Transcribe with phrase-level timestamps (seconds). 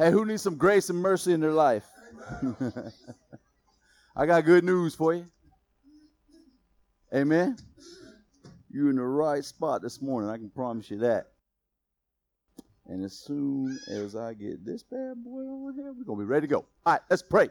[0.00, 1.84] Hey, who needs some grace and mercy in their life?
[4.16, 5.26] I got good news for you.
[7.14, 7.58] Amen.
[8.70, 10.30] You're in the right spot this morning.
[10.30, 11.26] I can promise you that.
[12.86, 16.30] And as soon as I get this bad boy over here, we're going to be
[16.30, 16.64] ready to go.
[16.86, 17.50] All right, let's pray.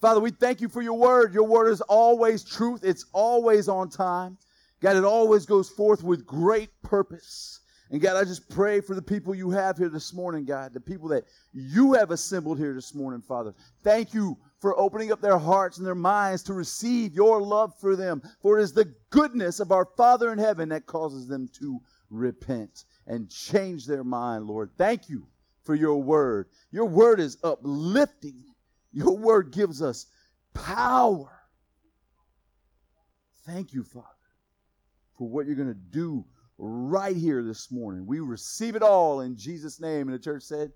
[0.00, 1.32] Father, we thank you for your word.
[1.32, 4.36] Your word is always truth, it's always on time.
[4.80, 7.60] God, it always goes forth with great purpose.
[7.90, 10.80] And God, I just pray for the people you have here this morning, God, the
[10.80, 13.54] people that you have assembled here this morning, Father.
[13.82, 17.94] Thank you for opening up their hearts and their minds to receive your love for
[17.96, 18.22] them.
[18.40, 22.84] For it is the goodness of our Father in heaven that causes them to repent
[23.06, 24.70] and change their mind, Lord.
[24.78, 25.26] Thank you
[25.64, 26.46] for your word.
[26.70, 28.42] Your word is uplifting,
[28.92, 30.06] your word gives us
[30.54, 31.30] power.
[33.46, 34.06] Thank you, Father,
[35.18, 36.24] for what you're going to do
[36.58, 38.06] right here this morning.
[38.06, 40.08] We receive it all in Jesus' name.
[40.08, 40.72] And the church said,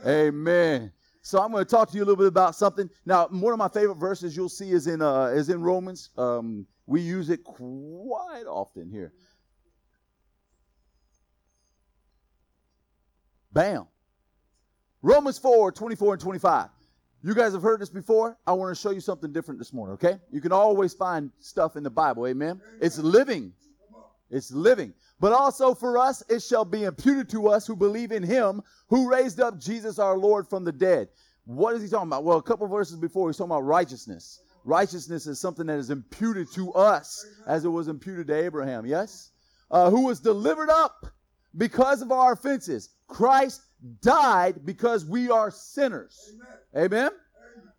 [0.00, 0.28] Amen.
[0.28, 0.92] Amen.
[1.22, 2.90] So I'm going to talk to you a little bit about something.
[3.06, 6.10] Now, one of my favorite verses you'll see is in uh, is in Romans.
[6.18, 9.12] Um, we use it quite often here.
[13.52, 13.86] Bam.
[15.00, 16.68] Romans 4, 24 and 25.
[17.24, 18.36] You guys have heard this before.
[18.46, 20.18] I want to show you something different this morning, okay?
[20.32, 22.60] You can always find stuff in the Bible, amen?
[22.80, 23.52] It's living.
[24.30, 24.94] It's living.
[25.22, 29.08] But also for us, it shall be imputed to us who believe in him who
[29.08, 31.10] raised up Jesus our Lord from the dead.
[31.44, 32.24] What is he talking about?
[32.24, 34.40] Well, a couple verses before, he's talking about righteousness.
[34.64, 39.30] Righteousness is something that is imputed to us as it was imputed to Abraham, yes?
[39.70, 41.06] Uh, who was delivered up
[41.56, 42.90] because of our offenses.
[43.06, 43.62] Christ
[44.00, 46.32] died because we are sinners.
[46.74, 46.84] Amen?
[46.84, 47.10] Amen?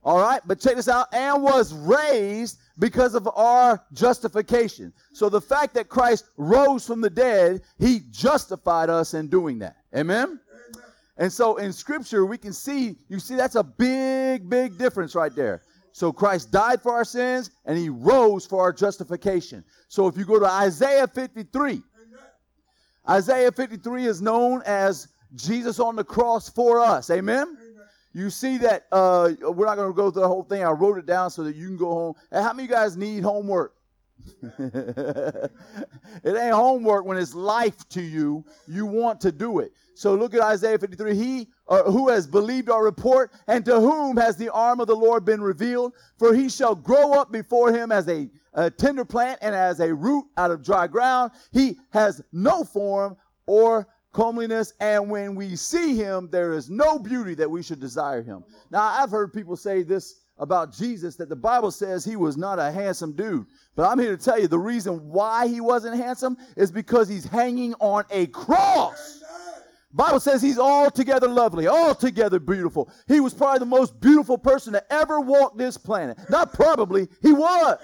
[0.06, 1.08] All right, but check this out.
[1.14, 4.92] And was raised because of our justification.
[5.14, 9.78] So the fact that Christ rose from the dead, he justified us in doing that.
[9.96, 10.28] Amen?
[10.28, 10.40] Amen?
[11.18, 15.34] And so in scripture, we can see, you see, that's a big, big difference right
[15.34, 15.62] there.
[15.94, 19.64] So Christ died for our sins and he rose for our justification.
[19.88, 21.84] So if you go to Isaiah 53, Amen.
[23.08, 27.12] Isaiah 53 is known as Jesus on the cross for us.
[27.12, 27.58] Amen?
[28.14, 30.64] You see that uh, we're not going to go through the whole thing.
[30.64, 32.14] I wrote it down so that you can go home.
[32.32, 33.74] And how many of you guys need homework?
[34.60, 35.52] it
[36.26, 38.46] ain't homework when it's life to you.
[38.68, 39.74] You want to do it.
[39.96, 41.16] So look at Isaiah 53.
[41.16, 44.96] He uh, who has believed our report, and to whom has the arm of the
[44.96, 45.94] Lord been revealed?
[46.18, 49.94] For he shall grow up before him as a, a tender plant and as a
[49.94, 51.32] root out of dry ground.
[51.52, 57.34] He has no form or comeliness, and when we see him, there is no beauty
[57.36, 58.44] that we should desire him.
[58.72, 62.60] Now, I've heard people say this about Jesus that the Bible says he was not
[62.60, 63.46] a handsome dude.
[63.76, 67.26] But I'm here to tell you the reason why he wasn't handsome is because he's
[67.26, 69.22] hanging on a cross.
[69.96, 72.92] Bible says he's altogether lovely, altogether beautiful.
[73.08, 76.18] He was probably the most beautiful person to ever walk this planet.
[76.32, 77.78] Not probably, he was.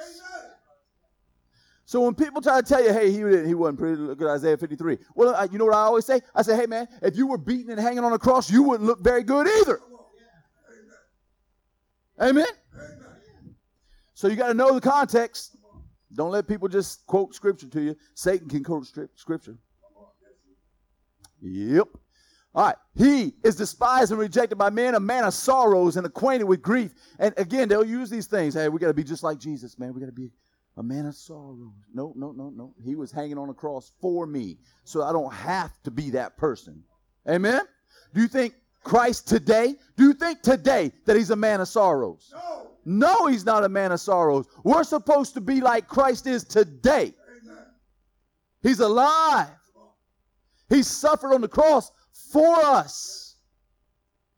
[1.89, 3.17] So when people try to tell you, hey, he,
[3.47, 4.99] he wasn't pretty, look at Isaiah 53.
[5.15, 6.21] Well, I, you know what I always say?
[6.35, 8.85] I say, hey, man, if you were beaten and hanging on a cross, you wouldn't
[8.85, 9.81] look very good either.
[12.21, 12.45] Amen?
[14.13, 15.57] So you got to know the context.
[16.13, 17.95] Don't let people just quote scripture to you.
[18.13, 18.85] Satan can quote
[19.15, 19.57] scripture.
[21.41, 21.87] Yep.
[22.53, 22.75] All right.
[22.97, 26.93] He is despised and rejected by men, a man of sorrows and acquainted with grief.
[27.17, 28.53] And again, they'll use these things.
[28.53, 29.91] Hey, we got to be just like Jesus, man.
[29.95, 30.29] We got to be
[30.79, 31.73] a man of sorrows.
[31.93, 32.73] No, no, no, no.
[32.83, 36.37] He was hanging on a cross for me, so I don't have to be that
[36.37, 36.81] person.
[37.27, 37.61] Amen?
[38.13, 42.33] Do you think Christ today, do you think today that he's a man of sorrows?
[42.33, 42.69] No.
[42.85, 44.47] No, he's not a man of sorrows.
[44.63, 47.13] We're supposed to be like Christ is today.
[47.43, 47.65] Amen.
[48.63, 49.49] He's alive.
[50.69, 51.91] He suffered on the cross
[52.31, 53.35] for us.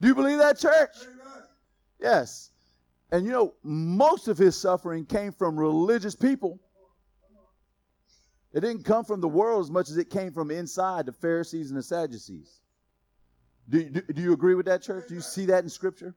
[0.01, 0.89] Do you believe that, church?
[1.03, 1.43] Amen.
[1.99, 2.50] Yes.
[3.11, 6.59] And you know, most of his suffering came from religious people.
[8.53, 11.69] It didn't come from the world as much as it came from inside the Pharisees
[11.69, 12.59] and the Sadducees.
[13.69, 15.07] Do, do, do you agree with that, church?
[15.07, 16.15] Do you see that in Scripture?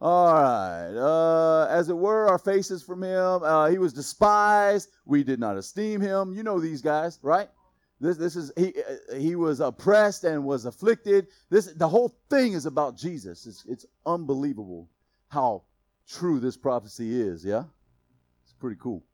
[0.00, 0.92] All right.
[0.94, 3.42] Uh, as it were, our faces from him.
[3.42, 4.90] Uh, he was despised.
[5.04, 6.32] We did not esteem him.
[6.32, 7.48] You know these guys, right?
[8.00, 8.74] This, this is he.
[8.76, 11.28] Uh, he was oppressed and was afflicted.
[11.48, 13.46] This the whole thing is about Jesus.
[13.46, 14.90] It's, it's unbelievable
[15.34, 15.62] how
[16.08, 17.64] true this prophecy is, yeah?
[18.44, 19.04] It's pretty cool.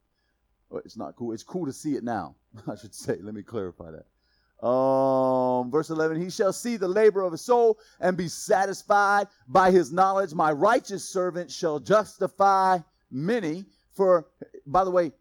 [0.69, 1.33] Well, it's not cool.
[1.33, 2.37] It's cool to see it now,
[2.69, 3.17] I should say.
[3.21, 4.67] Let me clarify that.
[4.67, 9.71] Um, verse 11, he shall see the labor of his soul and be satisfied by
[9.71, 10.35] his knowledge.
[10.35, 12.79] My righteous servant shall justify
[13.11, 13.65] many.
[13.95, 14.27] For,
[14.67, 15.13] by the way,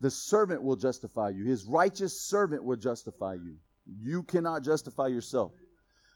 [0.00, 1.44] the servant will justify you.
[1.44, 3.56] His righteous servant will justify you.
[4.00, 5.52] You cannot justify yourself.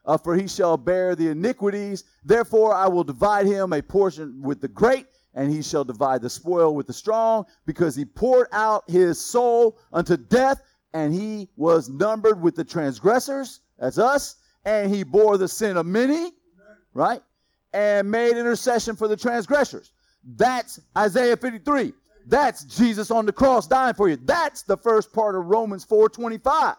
[0.04, 2.04] Uh, for he shall bear the iniquities.
[2.24, 6.30] Therefore, I will divide him a portion with the great, and he shall divide the
[6.30, 10.60] spoil with the strong, because he poured out his soul unto death,
[10.92, 13.60] and he was numbered with the transgressors.
[13.78, 14.36] That's us.
[14.64, 16.30] And he bore the sin of many,
[16.94, 17.20] right?
[17.72, 19.92] And made intercession for the transgressors.
[20.36, 21.92] That's Isaiah 53.
[22.26, 24.16] That's Jesus on the cross dying for you.
[24.16, 26.76] That's the first part of Romans 4:25.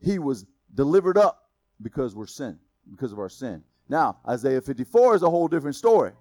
[0.00, 1.47] He was delivered up
[1.82, 2.58] because we're sin,
[2.90, 3.62] because of our sin.
[3.88, 6.12] Now, Isaiah 54 is a whole different story.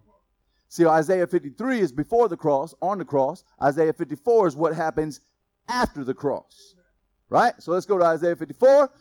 [0.70, 3.44] See, Isaiah 53 is before the cross, on the cross.
[3.62, 5.22] Isaiah 54 is what happens
[5.68, 6.76] after the cross.
[7.30, 7.54] Right?
[7.60, 8.92] So let's go to Isaiah 54.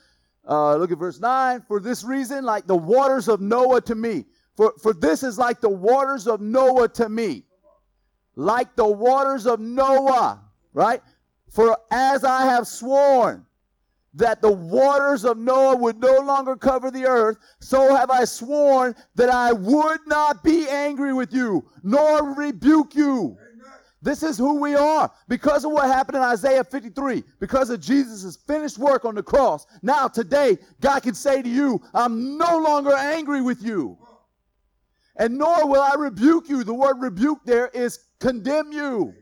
[0.48, 1.62] Uh, look at verse 9.
[1.66, 4.24] For this reason, like the waters of Noah to me.
[4.56, 7.44] For, for this is like the waters of Noah to me
[8.36, 10.42] like the waters of Noah,
[10.74, 11.02] right?
[11.50, 13.45] For as I have sworn
[14.16, 18.94] that the waters of Noah would no longer cover the earth, so have I sworn
[19.14, 23.36] that I would not be angry with you, nor rebuke you.
[24.02, 25.10] This is who we are.
[25.28, 29.66] Because of what happened in Isaiah 53, because of Jesus' finished work on the cross,
[29.82, 33.98] now today, God can say to you, I'm no longer angry with you.
[35.16, 36.62] And nor will I rebuke you.
[36.62, 39.14] The word rebuke there is condemn you.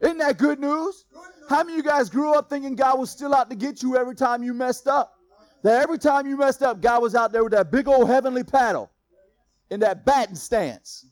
[0.00, 1.04] Isn't that good news?
[1.48, 3.96] How many of you guys grew up thinking God was still out to get you
[3.96, 5.14] every time you messed up?
[5.62, 8.44] That every time you messed up, God was out there with that big old heavenly
[8.44, 8.90] paddle
[9.70, 11.06] in that batting stance,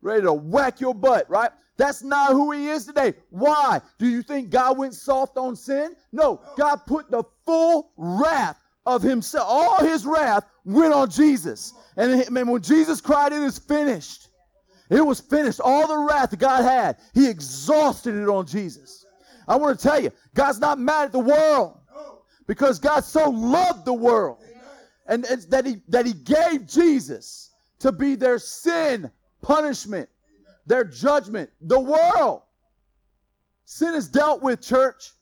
[0.00, 1.50] ready to whack your butt, right?
[1.76, 3.14] That's not who he is today.
[3.30, 3.80] Why?
[3.98, 5.94] Do you think God went soft on sin?
[6.10, 11.74] No, God put the full wrath of himself, all his wrath went on Jesus.
[11.96, 14.28] And when Jesus cried, It is finished.
[14.88, 15.60] It was finished.
[15.60, 19.04] All the wrath God had, He exhausted it on Jesus.
[19.48, 21.78] I want to tell you, God's not mad at the world
[22.46, 24.38] because God so loved the world
[25.06, 29.10] and, and that, he, that He gave Jesus to be their sin
[29.42, 30.08] punishment,
[30.66, 31.50] their judgment.
[31.60, 32.42] The world.
[33.64, 35.12] Sin is dealt with, church.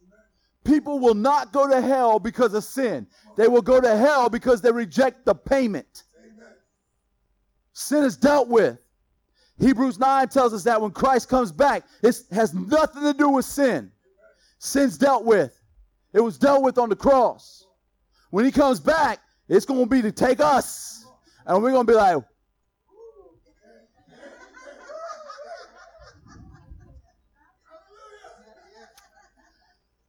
[0.64, 3.06] People will not go to hell because of sin.
[3.36, 6.04] They will go to hell because they reject the payment.
[7.74, 8.78] Sin is dealt with.
[9.58, 13.44] Hebrews 9 tells us that when Christ comes back, it has nothing to do with
[13.44, 13.90] sin.
[14.58, 15.60] Sin's dealt with.
[16.12, 17.66] It was dealt with on the cross.
[18.30, 21.06] When he comes back, it's going to be to take us.
[21.46, 22.22] And we're going to be like,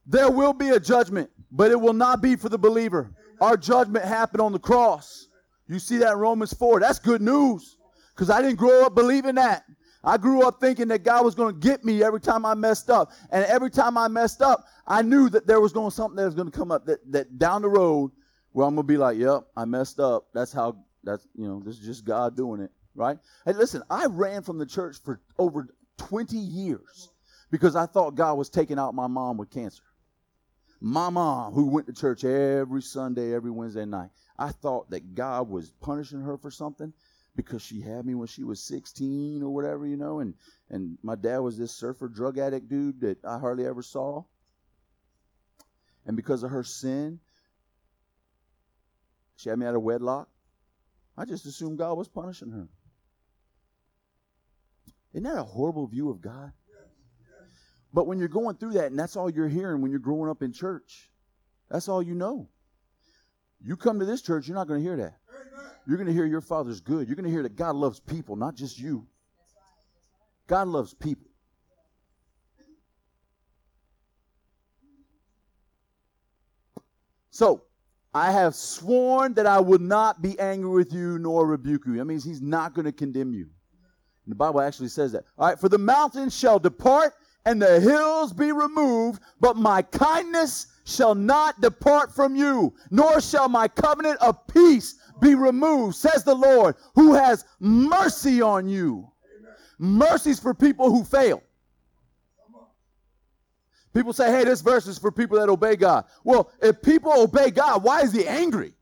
[0.08, 3.10] There will be a judgment, but it will not be for the believer.
[3.40, 5.26] Our judgment happened on the cross.
[5.66, 6.78] You see that in Romans 4.
[6.78, 7.75] That's good news
[8.16, 9.64] because I didn't grow up believing that.
[10.02, 12.88] I grew up thinking that God was going to get me every time I messed
[12.88, 13.12] up.
[13.30, 16.34] And every time I messed up, I knew that there was going something that was
[16.34, 18.12] going to come up that, that down the road
[18.52, 20.28] where I'm going to be like, yep, I messed up.
[20.32, 23.18] That's how, that's, you know, this is just God doing it, right?
[23.44, 27.10] Hey, listen, I ran from the church for over 20 years
[27.50, 29.82] because I thought God was taking out my mom with cancer
[30.80, 35.48] my mom, who went to church every Sunday, every Wednesday night, I thought that God
[35.48, 36.92] was punishing her for something
[37.36, 40.34] because she had me when she was 16 or whatever, you know, and
[40.70, 44.24] and my dad was this surfer drug addict dude that I hardly ever saw.
[46.06, 47.20] And because of her sin,
[49.36, 50.28] she had me out of wedlock.
[51.16, 52.68] I just assumed God was punishing her.
[55.12, 56.52] Isn't that a horrible view of God?
[57.92, 60.42] But when you're going through that and that's all you're hearing when you're growing up
[60.42, 61.10] in church,
[61.70, 62.48] that's all you know.
[63.62, 65.16] You come to this church, you're not going to hear that.
[65.86, 67.06] You're going to hear your father's good.
[67.06, 69.06] You're going to hear that God loves people, not just you.
[70.46, 71.28] God loves people.
[77.30, 77.62] So,
[78.14, 81.98] I have sworn that I will not be angry with you nor rebuke you.
[81.98, 83.42] That means he's not going to condemn you.
[83.42, 85.24] And the Bible actually says that.
[85.38, 87.12] All right, for the mountains shall depart
[87.46, 93.48] and the hills be removed, but my kindness shall not depart from you, nor shall
[93.48, 99.08] my covenant of peace be removed, says the Lord, who has mercy on you.
[99.78, 101.42] Mercies for people who fail.
[103.94, 106.04] People say, hey, this verse is for people that obey God.
[106.24, 108.74] Well, if people obey God, why is he angry?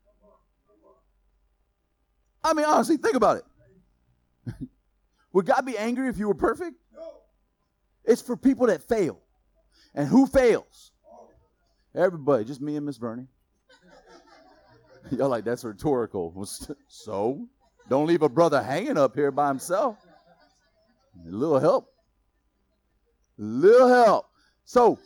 [2.43, 3.39] I mean, honestly, think about
[4.47, 4.57] it.
[5.33, 6.77] Would God be angry if you were perfect?
[8.05, 9.19] It's for people that fail.
[9.95, 10.93] And who fails?
[11.95, 13.29] Everybody, just me and Miss Bernie.
[15.11, 16.47] Y'all like that's rhetorical.
[16.89, 17.47] So,
[17.89, 19.97] don't leave a brother hanging up here by himself.
[21.27, 21.93] A little help.
[23.39, 24.27] A little help.
[24.65, 24.99] So,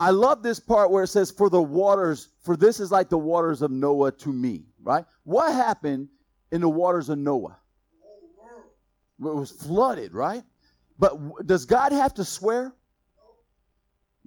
[0.00, 3.18] I love this part where it says, For the waters, for this is like the
[3.18, 5.04] waters of Noah to me, right?
[5.22, 6.08] What happened
[6.50, 7.58] in the waters of Noah?
[9.20, 10.42] It was flooded, right?
[10.98, 12.74] But does God have to swear?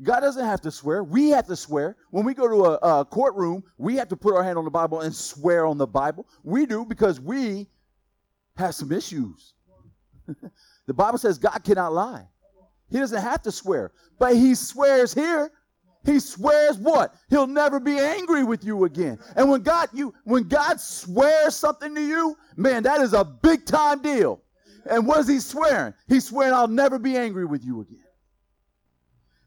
[0.03, 1.03] God doesn't have to swear.
[1.03, 1.97] We have to swear.
[2.12, 4.71] When we go to a, a, courtroom, we have to put our hand on the
[4.71, 6.27] Bible and swear on the Bible.
[6.43, 7.67] We do because we
[8.57, 9.53] have some issues.
[10.86, 12.27] the Bible says God cannot lie.
[12.89, 15.51] He doesn't have to swear, but he swears here.
[16.05, 17.15] He swears what?
[17.29, 19.19] He'll never be angry with you again.
[19.36, 23.65] And when God you when God swears something to you, man, that is a big
[23.65, 24.41] time deal.
[24.89, 25.94] And what is he swearing?
[26.08, 28.00] He's swearing I'll never be angry with you again.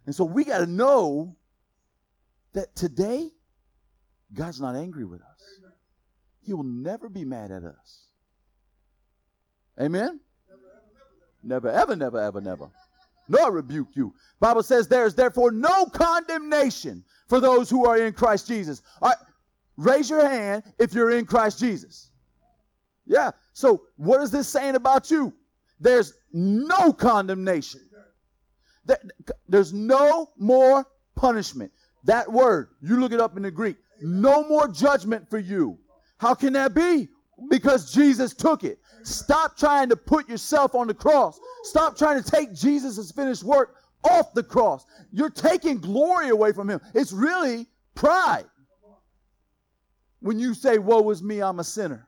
[0.07, 1.37] And so we got to know
[2.53, 3.31] that today
[4.35, 5.61] God's not angry with us.
[6.43, 8.07] He will never be mad at us.
[9.81, 10.21] Amen.
[11.43, 12.71] Never ever never ever never
[13.31, 14.13] nor rebuke you.
[14.41, 18.83] Bible says there is therefore no condemnation for those who are in Christ Jesus.
[19.01, 19.19] All right,
[19.77, 22.11] raise your hand if you're in Christ Jesus.
[23.07, 23.31] Yeah.
[23.61, 25.35] So what is this saying about you?
[25.79, 27.83] There's no condemnation.
[29.49, 31.71] There's no more punishment.
[32.05, 33.77] That word, you look it up in the Greek.
[34.01, 35.79] No more judgment for you.
[36.17, 37.09] How can that be?
[37.51, 38.79] Because Jesus took it.
[39.03, 41.39] Stop trying to put yourself on the cross.
[41.65, 44.87] Stop trying to take Jesus' finished work off the cross.
[45.13, 46.81] You're taking glory away from him.
[46.95, 48.47] It's really pride.
[50.21, 52.07] When you say, Woe is me, I'm a sinner.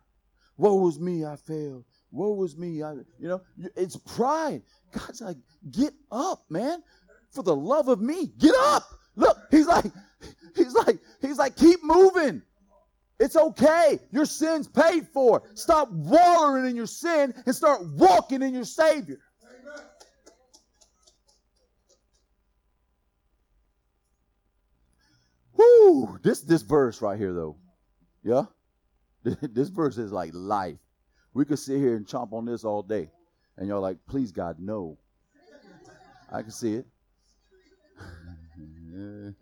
[0.56, 1.84] Woe is me, I failed.
[2.10, 3.42] Woe is me, I, you know,
[3.76, 4.62] it's pride.
[4.92, 5.38] God's like,
[5.70, 6.82] Get up, man.
[7.30, 8.84] For the love of me, get up.
[9.16, 9.90] Look, he's like,
[10.54, 12.42] he's like, he's like, keep moving.
[13.18, 14.00] It's okay.
[14.10, 15.42] Your sin's paid for.
[15.54, 19.20] Stop wallowing in your sin and start walking in your Savior.
[25.58, 26.18] Amen.
[26.22, 27.56] This this verse right here, though,
[28.24, 28.44] yeah,
[29.42, 30.78] this verse is like life.
[31.34, 33.10] We could sit here and chomp on this all day,
[33.56, 34.98] and y'all like, please God, no.
[36.30, 36.86] I can see it.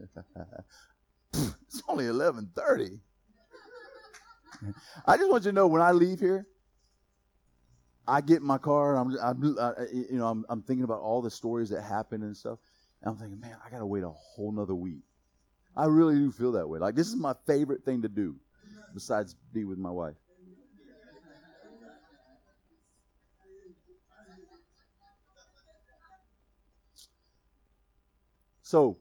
[1.33, 3.01] it's only eleven thirty.
[5.07, 6.47] I just want you to know when I leave here,
[8.07, 8.97] I get in my car.
[8.97, 12.37] I'm, I'm I, you know, I'm, I'm thinking about all the stories that happen and
[12.37, 12.59] stuff.
[13.03, 15.03] And I'm thinking, man, I gotta wait a whole nother week.
[15.77, 16.79] I really do feel that way.
[16.79, 18.37] Like this is my favorite thing to do,
[18.95, 20.17] besides be with my wife.
[28.63, 28.99] So,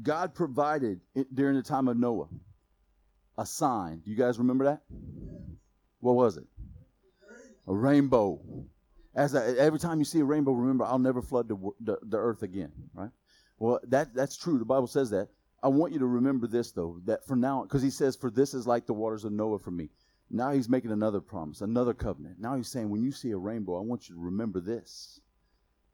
[0.00, 1.00] God provided
[1.34, 2.28] during the time of Noah
[3.36, 4.00] a sign.
[4.04, 4.82] Do you guys remember that?
[6.00, 6.44] What was it?
[7.66, 8.40] A rainbow.
[9.14, 12.16] As a, every time you see a rainbow, remember, I'll never flood the, the, the
[12.16, 13.10] earth again, right?
[13.58, 14.58] Well, that that's true.
[14.58, 15.28] The Bible says that.
[15.62, 18.54] I want you to remember this though, that for now, because he says, "For this
[18.54, 19.90] is like the waters of Noah for me."
[20.30, 22.38] Now he's making another promise, another covenant.
[22.38, 25.20] Now he's saying, when you see a rainbow, I want you to remember this: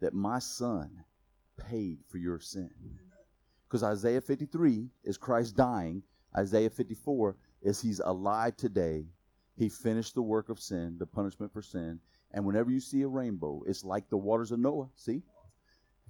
[0.00, 1.04] that my son
[1.56, 2.98] paid for your sin.
[3.66, 6.02] Because Isaiah 53 is Christ dying
[6.36, 9.06] Isaiah 54 is he's alive today.
[9.56, 12.00] He finished the work of sin, the punishment for sin.
[12.32, 14.88] And whenever you see a rainbow, it's like the waters of Noah.
[14.96, 15.22] See?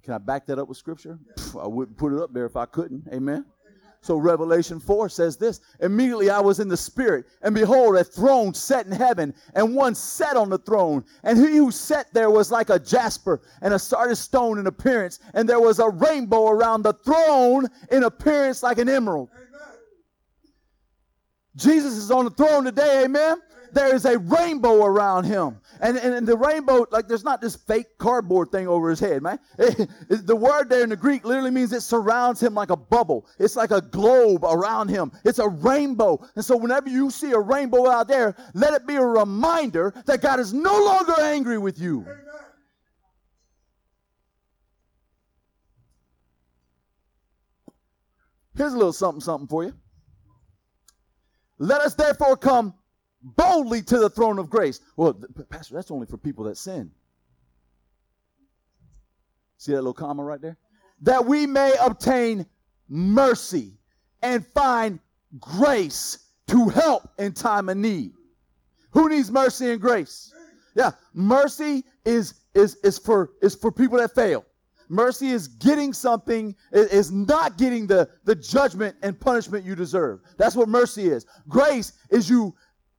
[0.05, 1.17] Can I back that up with scripture?
[1.59, 3.07] I wouldn't put it up there if I couldn't.
[3.11, 3.43] Amen.
[4.01, 8.53] So Revelation 4 says this Immediately I was in the Spirit, and behold, a throne
[8.53, 11.03] set in heaven, and one sat on the throne.
[11.23, 15.17] And he who sat there was like a jasper and a sardius stone in appearance,
[15.33, 19.29] and there was a rainbow around the throne in appearance like an emerald.
[21.55, 23.41] Jesus is on the throne today, amen.
[23.75, 25.59] There is a rainbow around him.
[25.81, 29.21] And, and, and the rainbow, like there's not this fake cardboard thing over his head,
[29.21, 29.37] man.
[29.59, 32.77] It, it, the word there in the Greek literally means it surrounds him like a
[32.77, 33.27] bubble.
[33.37, 35.11] It's like a globe around him.
[35.25, 36.25] It's a rainbow.
[36.35, 40.21] And so whenever you see a rainbow out there, let it be a reminder that
[40.21, 42.01] God is no longer angry with you.
[42.01, 42.17] Amen.
[48.55, 49.73] Here's a little something something for you.
[51.57, 52.73] Let us therefore come
[53.25, 54.79] boldly to the throne of grace.
[54.95, 56.91] Well, Pastor, that's only for people that sin.
[59.57, 60.57] See that little comma right there?
[61.01, 62.45] That we may obtain
[62.87, 63.73] mercy
[64.21, 64.99] and find
[65.39, 68.13] grace to help in time of need.
[68.91, 70.33] Who needs mercy and grace?
[70.75, 74.45] Yeah, mercy is is is for is for people that fail.
[74.89, 80.21] Mercy is getting something, is not getting the, the judgment and punishment you deserve.
[80.37, 81.25] That's what mercy is.
[81.47, 82.53] Grace is you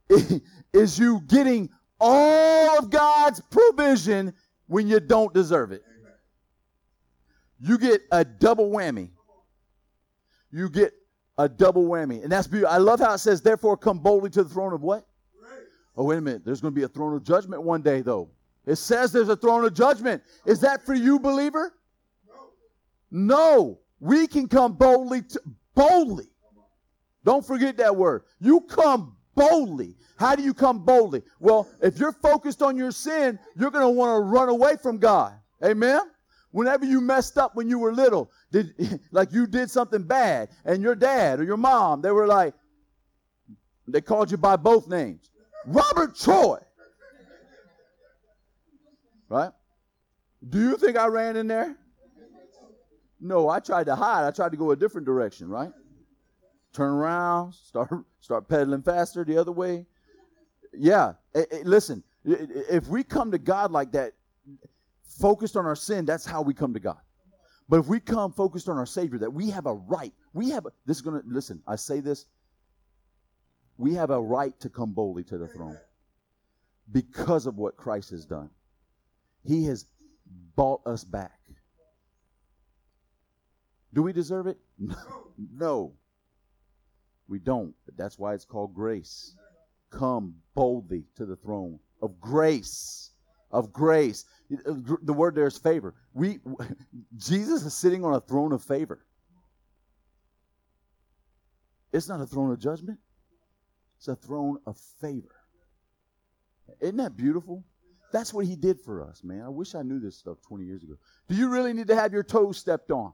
[0.73, 1.71] is you getting
[2.01, 4.35] all of God's provision
[4.67, 5.83] when you don't deserve it.
[7.59, 9.11] You get a double whammy.
[10.51, 10.93] you get
[11.39, 12.23] a double whammy.
[12.23, 12.75] And that's beautiful.
[12.75, 15.07] I love how it says, therefore come boldly to the throne of what?
[15.97, 16.45] Oh, wait a minute.
[16.45, 18.29] There's going to be a throne of judgment one day, though.
[18.67, 20.23] It says there's a throne of judgment.
[20.45, 21.73] Is that for you, believer?
[23.11, 23.79] No.
[24.01, 25.41] We can come boldly to,
[25.75, 26.27] boldly.
[27.25, 28.25] Don't forget that word.
[28.41, 29.95] You come boldly.
[30.19, 31.23] How do you come boldly?
[31.38, 34.99] Well, if you're focused on your sin, you're going to want to run away from
[34.99, 35.35] God.
[35.64, 36.00] Amen?
[36.50, 38.75] Whenever you messed up when you were little, did
[39.11, 42.55] like you did something bad, and your dad or your mom, they were like,
[43.87, 45.31] they called you by both names.
[45.66, 46.59] Robert Troy.
[49.28, 49.50] Right?
[50.49, 51.76] Do you think I ran in there?
[53.21, 54.26] No, I tried to hide.
[54.26, 55.73] I tried to go a different direction, right?
[56.76, 57.90] Turn around, start
[58.21, 59.87] start pedaling faster the other way.
[60.75, 64.12] Yeah, hey, hey, listen, if we come to God like that,
[65.18, 66.99] focused on our sin, that's how we come to God.
[67.66, 70.66] But if we come focused on our Savior, that we have a right, we have
[70.66, 71.62] a, this is gonna listen.
[71.66, 72.26] I say this
[73.78, 75.78] we have a right to come boldly to the throne
[76.92, 78.50] because of what Christ has done.
[79.47, 79.87] He has
[80.56, 81.40] bought us back.
[83.95, 84.59] Do we deserve it?
[84.78, 84.97] No.
[85.54, 85.92] No.
[87.28, 87.75] We don't.
[87.85, 89.35] But that's why it's called grace.
[89.90, 93.11] Come boldly to the throne of grace.
[93.50, 94.25] Of grace.
[94.49, 95.95] The word there is favor.
[96.14, 96.38] We
[97.16, 99.04] Jesus is sitting on a throne of favor.
[101.92, 102.99] It's not a throne of judgment.
[103.99, 105.35] It's a throne of favor.
[106.80, 107.64] Isn't that beautiful?
[108.12, 109.42] That's what he did for us, man.
[109.42, 110.95] I wish I knew this stuff 20 years ago.
[111.28, 113.12] Do you really need to have your toes stepped on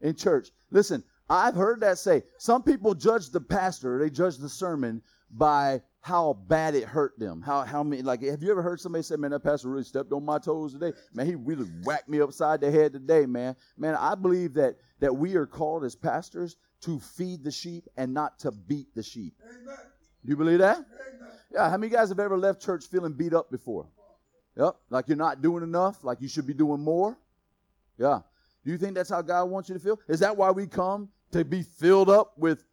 [0.00, 0.50] in church?
[0.70, 5.82] Listen, I've heard that say some people judge the pastor, they judge the sermon by
[6.00, 7.42] how bad it hurt them.
[7.42, 10.12] How how many like have you ever heard somebody say, Man, that pastor really stepped
[10.12, 10.92] on my toes today?
[11.12, 13.56] Man, he really whacked me upside the head today, man.
[13.76, 18.14] Man, I believe that that we are called as pastors to feed the sheep and
[18.14, 19.34] not to beat the sheep.
[19.44, 19.76] Amen.
[20.24, 20.76] You believe that?
[20.76, 21.32] Amen.
[21.52, 23.86] Yeah, how many guys have ever left church feeling beat up before?
[24.56, 27.16] Yep, like you're not doing enough, like you should be doing more.
[27.96, 28.20] Yeah.
[28.64, 30.00] Do you think that's how God wants you to feel?
[30.08, 32.64] Is that why we come to be filled up with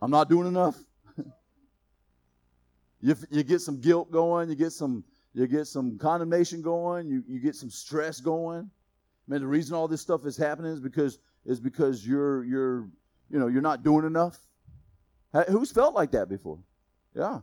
[0.00, 0.76] I'm not doing enough?
[3.00, 7.24] you, you get some guilt going, you get some you get some condemnation going, you,
[7.26, 8.70] you get some stress going.
[9.26, 12.88] Man, the reason all this stuff is happening is because is because you're you're
[13.30, 14.38] you know you're not doing enough.
[15.48, 16.60] Who's felt like that before?
[17.16, 17.40] Yeah,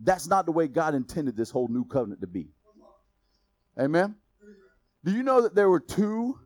[0.00, 2.48] that's not the way God intended this whole new covenant to be.
[3.78, 4.16] Amen.
[5.04, 6.38] Do you know that there were two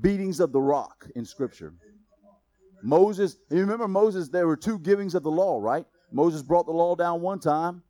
[0.00, 1.74] beatings of the rock in Scripture?
[2.82, 5.84] Moses, you remember Moses, there were two givings of the law, right?
[6.12, 7.82] Moses brought the law down one time,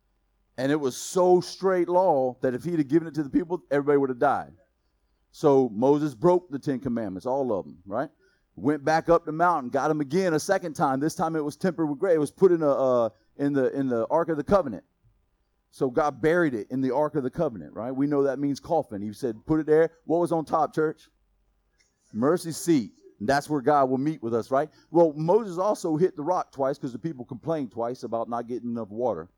[0.57, 3.63] and it was so straight law that if he'd have given it to the people,
[3.71, 4.51] everybody would have died.
[5.31, 8.09] So Moses broke the Ten Commandments, all of them, right?
[8.55, 10.99] Went back up the mountain, got them again a second time.
[10.99, 12.15] This time it was tempered with grace.
[12.15, 14.83] It was put in a uh, in the in the Ark of the Covenant.
[15.71, 17.95] So God buried it in the Ark of the Covenant, right?
[17.95, 19.01] We know that means coffin.
[19.01, 19.91] He said, put it there.
[20.03, 21.07] What was on top, church?
[22.13, 22.91] Mercy seat.
[23.19, 24.69] And that's where God will meet with us, right?
[24.89, 28.71] Well, Moses also hit the rock twice because the people complained twice about not getting
[28.71, 29.29] enough water.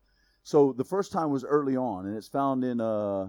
[0.42, 3.26] So the first time was early on, and it's found in uh,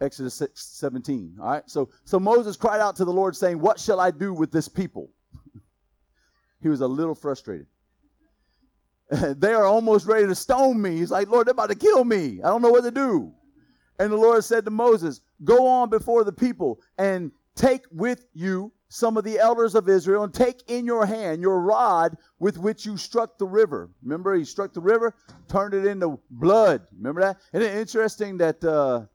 [0.00, 1.36] Exodus 6, 17.
[1.40, 1.62] All right.
[1.66, 4.68] So, so Moses cried out to the Lord, saying, What shall I do with this
[4.68, 5.10] people?
[6.62, 7.66] he was a little frustrated.
[9.10, 10.96] they are almost ready to stone me.
[10.96, 12.40] He's like, Lord, they're about to kill me.
[12.42, 13.32] I don't know what to do.
[13.98, 18.72] And the Lord said to Moses, Go on before the people and take with you
[18.88, 22.84] some of the elders of Israel and take in your hand your rod with which
[22.84, 23.90] you struck the river.
[24.02, 25.14] Remember, he struck the river,
[25.48, 26.82] turned it into blood.
[26.96, 27.38] Remember that?
[27.52, 29.06] Isn't it interesting that uh,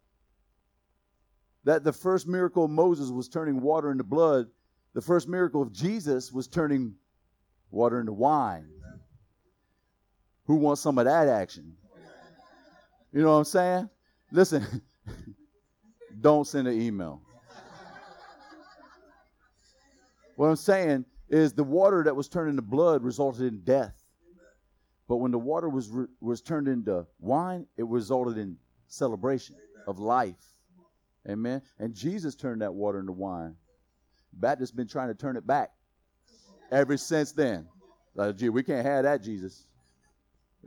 [1.65, 4.47] that the first miracle of Moses was turning water into blood.
[4.93, 6.93] The first miracle of Jesus was turning
[7.71, 8.69] water into wine.
[10.45, 11.73] Who wants some of that action?
[13.11, 13.89] You know what I'm saying?
[14.31, 14.81] Listen,
[16.21, 17.21] don't send an email.
[20.35, 23.95] What I'm saying is the water that was turned into blood resulted in death.
[25.07, 29.55] But when the water was was turned into wine, it resulted in celebration
[29.87, 30.53] of life.
[31.29, 31.61] Amen.
[31.79, 33.55] And Jesus turned that water into wine.
[34.33, 35.71] Baptists been trying to turn it back
[36.71, 37.67] ever since then.
[38.15, 39.67] Like, gee, we can't have that, Jesus.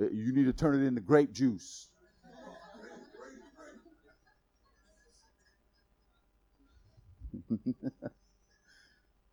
[0.00, 1.88] Uh, you need to turn it into grape juice.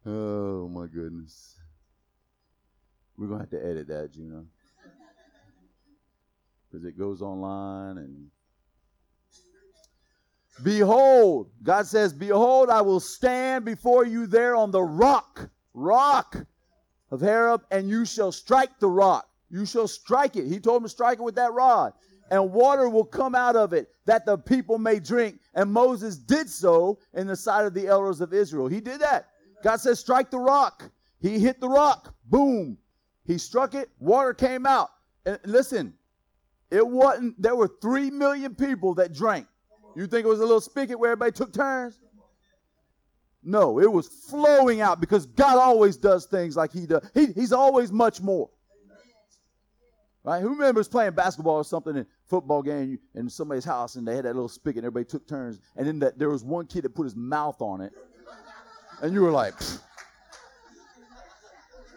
[0.05, 1.55] oh my goodness.
[3.17, 4.45] We're gonna have to edit that, know.
[6.69, 8.29] Because it goes online and
[10.63, 16.45] Behold, God says, Behold, I will stand before you there on the rock rock
[17.11, 19.27] of Horeb, and you shall strike the rock.
[19.49, 20.47] You shall strike it.
[20.47, 21.93] He told him to strike it with that rod,
[22.31, 25.39] and water will come out of it that the people may drink.
[25.53, 28.67] And Moses did so in the sight of the elders of Israel.
[28.67, 29.27] He did that.
[29.65, 30.91] God says, strike the rock.
[31.19, 32.13] He hit the rock.
[32.25, 32.77] Boom.
[33.25, 33.89] He struck it.
[33.97, 34.91] Water came out.
[35.25, 35.95] And listen,
[36.69, 39.47] it wasn't, there were three million people that drank.
[39.95, 41.99] You think it was a little spigot where everybody took turns?
[43.41, 47.09] No, it was flowing out because God always does things like He does.
[47.15, 48.51] He, he's always much more.
[50.23, 50.41] Right?
[50.41, 54.25] Who remembers playing basketball or something in football game in somebody's house and they had
[54.25, 56.95] that little spigot and everybody took turns and then that there was one kid that
[56.95, 57.93] put his mouth on it
[59.01, 59.53] and you were like,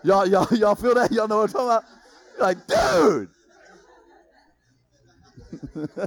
[0.03, 1.13] y'all, y'all, y'all feel that?
[1.13, 1.85] Y'all know what I'm talking about?
[2.37, 3.29] You're like, dude.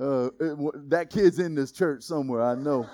[0.00, 2.88] uh, it, that kid's in this church somewhere, I know.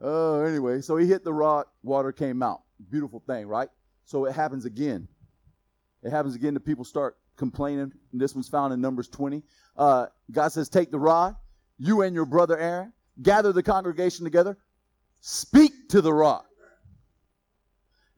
[0.00, 2.62] Oh, anyway, so he hit the rock, water came out.
[2.90, 3.68] Beautiful thing, right?
[4.04, 5.08] So it happens again.
[6.02, 6.54] It happens again.
[6.54, 7.92] The people start complaining.
[8.12, 9.42] This one's found in Numbers 20.
[9.76, 11.36] Uh, God says, Take the rod,
[11.78, 12.92] you and your brother Aaron,
[13.22, 14.56] gather the congregation together,
[15.20, 16.46] speak to the rock.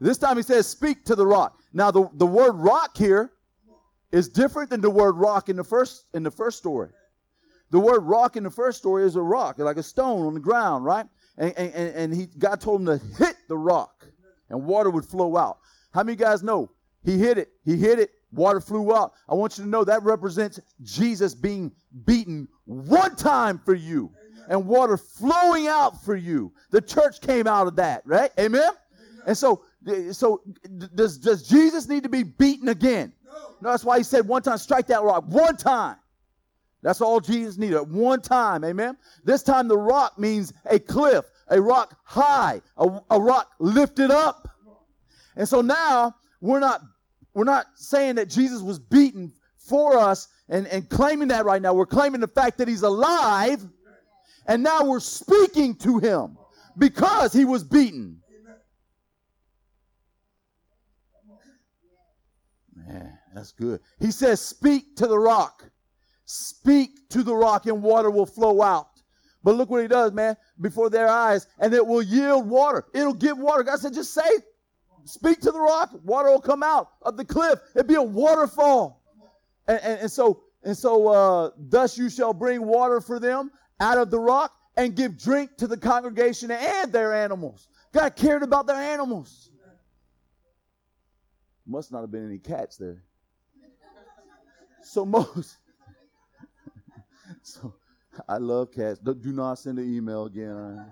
[0.00, 1.58] This time he says, Speak to the rock.
[1.72, 3.32] Now, the, the word rock here
[4.12, 6.90] is different than the word rock in the first in the first story.
[7.70, 10.40] The word rock in the first story is a rock, like a stone on the
[10.40, 11.06] ground, right?
[11.36, 14.06] And, and, and he God told him to hit the rock
[14.50, 15.58] and water would flow out.
[15.92, 16.70] How many guys know?
[17.04, 17.50] He hit it.
[17.64, 18.10] He hit it.
[18.34, 19.12] Water flew out.
[19.28, 21.72] I want you to know that represents Jesus being
[22.04, 24.10] beaten one time for you
[24.48, 26.52] and water flowing out for you.
[26.70, 28.30] The church came out of that, right?
[28.38, 28.70] Amen?
[29.26, 29.64] And so,
[30.12, 30.42] so
[30.94, 33.12] does, does Jesus need to be beaten again?
[33.60, 35.24] No, that's why he said one time, strike that rock.
[35.28, 35.96] One time.
[36.82, 37.80] That's all Jesus needed.
[37.82, 38.64] One time.
[38.64, 38.98] Amen.
[39.24, 44.48] This time the rock means a cliff, a rock high, a, a rock lifted up.
[45.36, 46.82] And so now we're not
[47.34, 51.74] we're not saying that Jesus was beaten for us and, and claiming that right now.
[51.74, 53.64] We're claiming the fact that he's alive.
[54.46, 56.36] And now we're speaking to him
[56.78, 58.20] because he was beaten.
[62.74, 63.80] Man, that's good.
[63.98, 65.64] He says, Speak to the rock.
[66.26, 68.88] Speak to the rock and water will flow out.
[69.42, 72.84] But look what he does, man, before their eyes, and it will yield water.
[72.94, 73.62] It'll give water.
[73.62, 74.22] God said, just say,
[75.04, 77.58] speak to the rock, water will come out of the cliff.
[77.74, 79.02] It'll be a waterfall.
[79.66, 83.98] And, and, and so, and so, uh, thus you shall bring water for them out
[83.98, 87.68] of the rock and give drink to the congregation and their animals.
[87.92, 89.50] God cared about their animals.
[91.66, 93.02] Must not have been any cats there.
[94.82, 95.56] So most
[97.42, 97.74] so
[98.28, 98.98] I love cats.
[98.98, 100.84] Do not send an email again.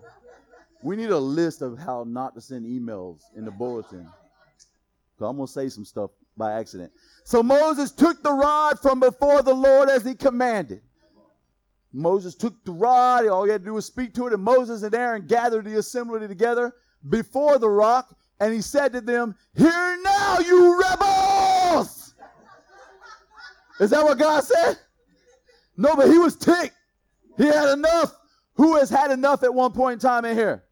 [0.83, 4.09] We need a list of how not to send emails in the bulletin.
[5.19, 6.93] So I'm gonna say some stuff by accident.
[7.25, 10.83] So Moses took the rod from before the Lord as he commanded.
[11.93, 14.83] Moses took the rod, all he had to do was speak to it, and Moses
[14.83, 16.75] and Aaron gathered the assembly together
[17.09, 22.15] before the rock, and he said to them, Hear now, you rebels!
[23.79, 24.79] Is that what God said?
[25.77, 26.75] No, but he was ticked.
[27.37, 28.15] He had enough.
[28.55, 30.65] Who has had enough at one point in time in here?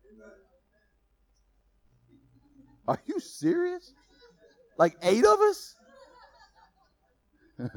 [2.90, 3.92] Are you serious?
[4.76, 5.76] Like eight of us?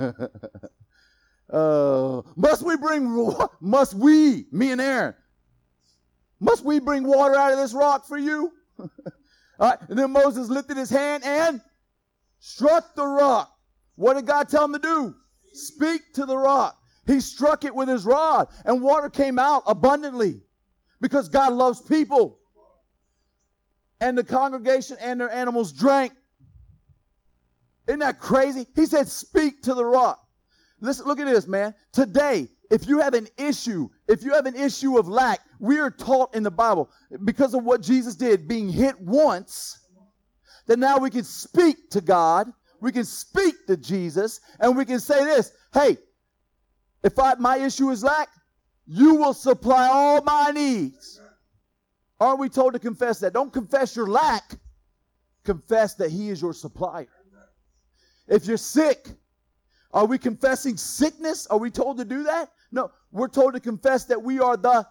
[1.52, 5.14] uh, must we bring, must we, me and Aaron,
[6.40, 8.54] must we bring water out of this rock for you?
[8.80, 8.90] All
[9.60, 9.78] right.
[9.88, 11.62] And then Moses lifted his hand and
[12.40, 13.56] struck the rock.
[13.94, 15.14] What did God tell him to do?
[15.54, 16.76] Speak to the rock.
[17.06, 20.42] He struck it with his rod, and water came out abundantly
[21.02, 22.40] because God loves people.
[24.04, 26.12] And the congregation and their animals drank.
[27.88, 28.68] Isn't that crazy?
[28.76, 30.20] He said, Speak to the rock.
[30.82, 31.74] Listen, look at this, man.
[31.94, 35.90] Today, if you have an issue, if you have an issue of lack, we are
[35.90, 36.90] taught in the Bible
[37.24, 39.88] because of what Jesus did, being hit once,
[40.68, 45.00] that now we can speak to God, we can speak to Jesus, and we can
[45.00, 45.98] say this hey,
[47.04, 48.28] if I, my issue is lack,
[48.86, 51.22] you will supply all my needs.
[52.24, 53.34] Aren't we told to confess that?
[53.34, 54.56] Don't confess your lack.
[55.44, 57.10] Confess that He is your supplier.
[58.30, 59.10] If you're sick,
[59.92, 61.48] are we confessing sickness?
[61.48, 62.50] Are we told to do that?
[62.72, 64.88] No, we're told to confess that we are the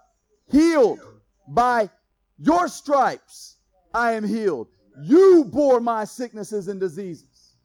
[0.51, 1.01] healed
[1.49, 1.89] by
[2.37, 3.57] your stripes.
[3.95, 4.69] I am healed.
[5.03, 7.57] You bore my sicknesses and diseases.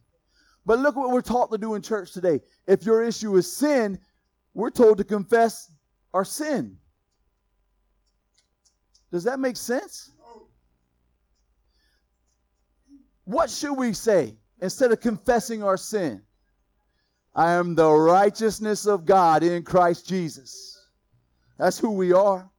[0.65, 2.39] But look what we're taught to do in church today.
[2.67, 3.99] If your issue is sin,
[4.53, 5.69] we're told to confess
[6.13, 6.77] our sin.
[9.12, 10.12] Does that make sense?
[13.26, 16.22] What should we say instead of confessing our sin?
[17.36, 20.88] I am the righteousness of God in Christ Jesus.
[21.58, 22.50] That's who we are.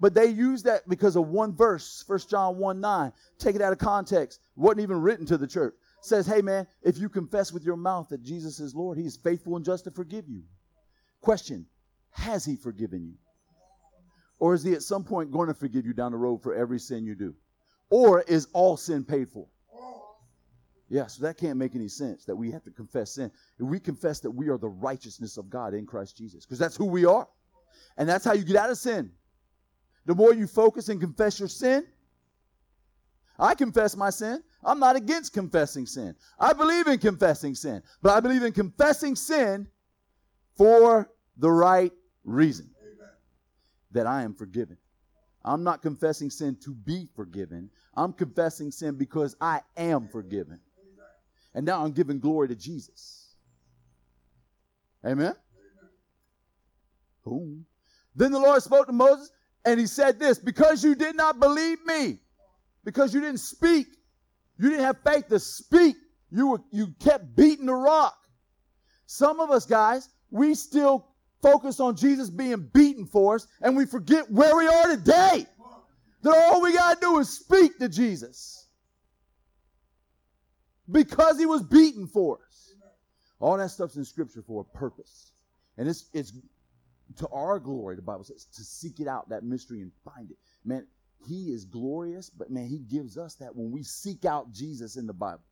[0.00, 3.12] But they use that because of one verse, 1 John 1 9.
[3.38, 4.40] Take it out of context.
[4.56, 5.74] Wasn't even written to the church.
[6.00, 9.16] Says, hey man, if you confess with your mouth that Jesus is Lord, He is
[9.16, 10.42] faithful and just to forgive you.
[11.20, 11.66] Question
[12.10, 13.14] Has He forgiven you?
[14.42, 16.80] Or is He at some point going to forgive you down the road for every
[16.80, 17.32] sin you do?
[17.90, 19.46] Or is all sin paid for?
[20.88, 23.30] Yeah, so that can't make any sense that we have to confess sin.
[23.60, 26.74] If we confess that we are the righteousness of God in Christ Jesus, because that's
[26.74, 27.28] who we are.
[27.96, 29.12] And that's how you get out of sin.
[30.06, 31.86] The more you focus and confess your sin,
[33.38, 34.42] I confess my sin.
[34.64, 36.16] I'm not against confessing sin.
[36.36, 39.68] I believe in confessing sin, but I believe in confessing sin
[40.56, 41.92] for the right
[42.24, 42.71] reason.
[43.92, 44.76] That I am forgiven.
[45.44, 47.70] I'm not confessing sin to be forgiven.
[47.96, 50.60] I'm confessing sin because I am forgiven.
[51.54, 53.34] And now I'm giving glory to Jesus.
[55.04, 55.34] Amen?
[57.24, 57.66] Boom.
[58.14, 59.30] Then the Lord spoke to Moses
[59.64, 62.18] and he said this because you did not believe me,
[62.84, 63.86] because you didn't speak,
[64.58, 65.96] you didn't have faith to speak,
[66.30, 68.16] you, were, you kept beating the rock.
[69.06, 71.06] Some of us, guys, we still
[71.42, 75.46] focus on Jesus being beaten for us and we forget where we are today.
[76.22, 78.68] That all we got to do is speak to Jesus
[80.90, 82.74] because he was beaten for us.
[83.40, 85.32] All that stuff's in scripture for a purpose.
[85.76, 86.32] And it's, it's
[87.16, 90.36] to our glory, the Bible says, to seek it out, that mystery, and find it.
[90.64, 90.86] Man,
[91.26, 95.06] he is glorious, but man, he gives us that when we seek out Jesus in
[95.06, 95.42] the Bible.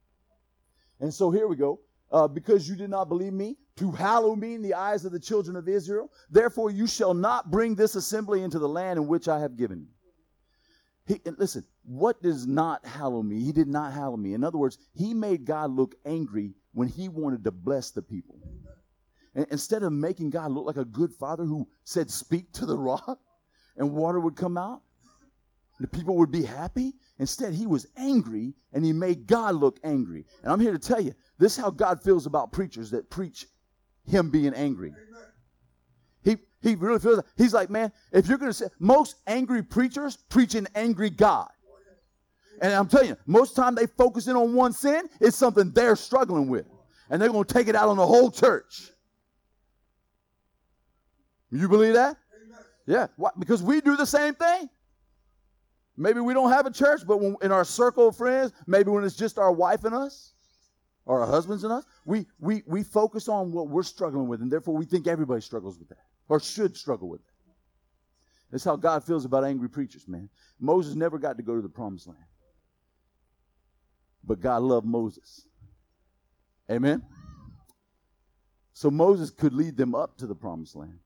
[1.00, 1.80] And so here we go.
[2.12, 5.18] Uh, because you did not believe me, to hallow me in the eyes of the
[5.18, 6.12] children of Israel.
[6.30, 9.80] Therefore, you shall not bring this assembly into the land in which I have given
[9.80, 9.88] you.
[11.06, 13.40] He, listen, what does not hallow me?
[13.40, 14.34] He did not hallow me.
[14.34, 18.38] In other words, he made God look angry when he wanted to bless the people.
[19.34, 22.76] And instead of making God look like a good father who said, Speak to the
[22.76, 23.18] rock
[23.78, 24.82] and water would come out,
[25.80, 26.92] the people would be happy.
[27.18, 30.26] Instead, he was angry and he made God look angry.
[30.42, 33.46] And I'm here to tell you this is how God feels about preachers that preach
[34.10, 34.92] him being angry.
[36.22, 40.18] He, he really feels he's like, man, if you're going to say, most angry preachers
[40.28, 41.48] preach an angry God.
[42.60, 45.96] And I'm telling you, most time they focus in on one sin, it's something they're
[45.96, 46.66] struggling with.
[47.08, 48.90] And they're going to take it out on the whole church.
[51.50, 52.16] You believe that?
[52.86, 53.06] Yeah.
[53.16, 53.30] Why?
[53.38, 54.68] Because we do the same thing.
[55.96, 59.04] Maybe we don't have a church, but when, in our circle of friends, maybe when
[59.04, 60.34] it's just our wife and us,
[61.06, 64.50] or our husbands and us, we, we, we focus on what we're struggling with, and
[64.50, 67.30] therefore we think everybody struggles with that, or should struggle with that.
[68.50, 70.28] That's how God feels about angry preachers, man.
[70.58, 72.24] Moses never got to go to the promised land.
[74.24, 75.46] But God loved Moses.
[76.70, 77.02] Amen?
[78.72, 80.98] So Moses could lead them up to the promised land.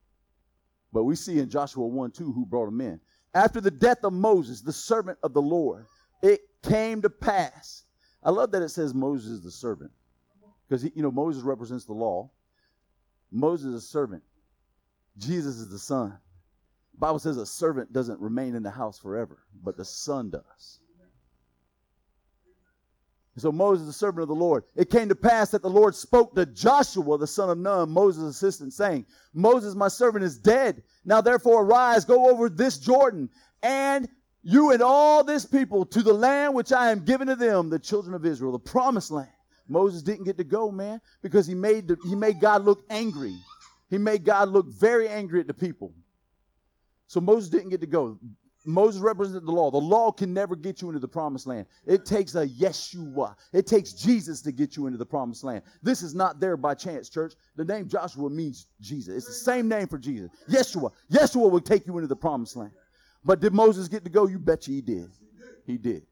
[0.91, 2.99] But we see in Joshua 1 2 who brought them in.
[3.33, 5.85] After the death of Moses, the servant of the Lord,
[6.23, 7.84] it came to pass.
[8.25, 9.91] I love that it says Moses is the servant.
[10.67, 12.31] Because, you know, Moses represents the law.
[13.31, 14.23] Moses is a servant.
[15.17, 16.17] Jesus is the son.
[16.93, 20.79] The Bible says a servant doesn't remain in the house forever, but the son does.
[23.37, 26.35] So Moses, the servant of the Lord, it came to pass that the Lord spoke
[26.35, 30.83] to Joshua, the son of Nun, Moses' assistant, saying, Moses, my servant, is dead.
[31.03, 33.29] Now therefore arise, go over this Jordan,
[33.61, 34.07] and
[34.47, 37.79] you and all this people to the land which I am giving to them, the
[37.79, 39.27] children of Israel, the promised land.
[39.67, 43.35] Moses didn't get to go, man, because he made the, he made God look angry.
[43.89, 45.95] He made God look very angry at the people.
[47.07, 48.19] So Moses didn't get to go.
[48.67, 49.71] Moses represented the law.
[49.71, 51.65] The law can never get you into the promised land.
[51.87, 53.35] It takes a Yeshua.
[53.51, 55.63] It takes Jesus to get you into the promised land.
[55.81, 57.33] This is not there by chance, church.
[57.55, 59.15] The name Joshua means Jesus.
[59.15, 60.29] It's the same name for Jesus.
[60.47, 60.91] Yeshua.
[61.11, 62.71] Yeshua will take you into the promised land.
[63.25, 64.27] But did Moses get to go?
[64.27, 65.09] You bet you he did.
[65.65, 66.03] He did.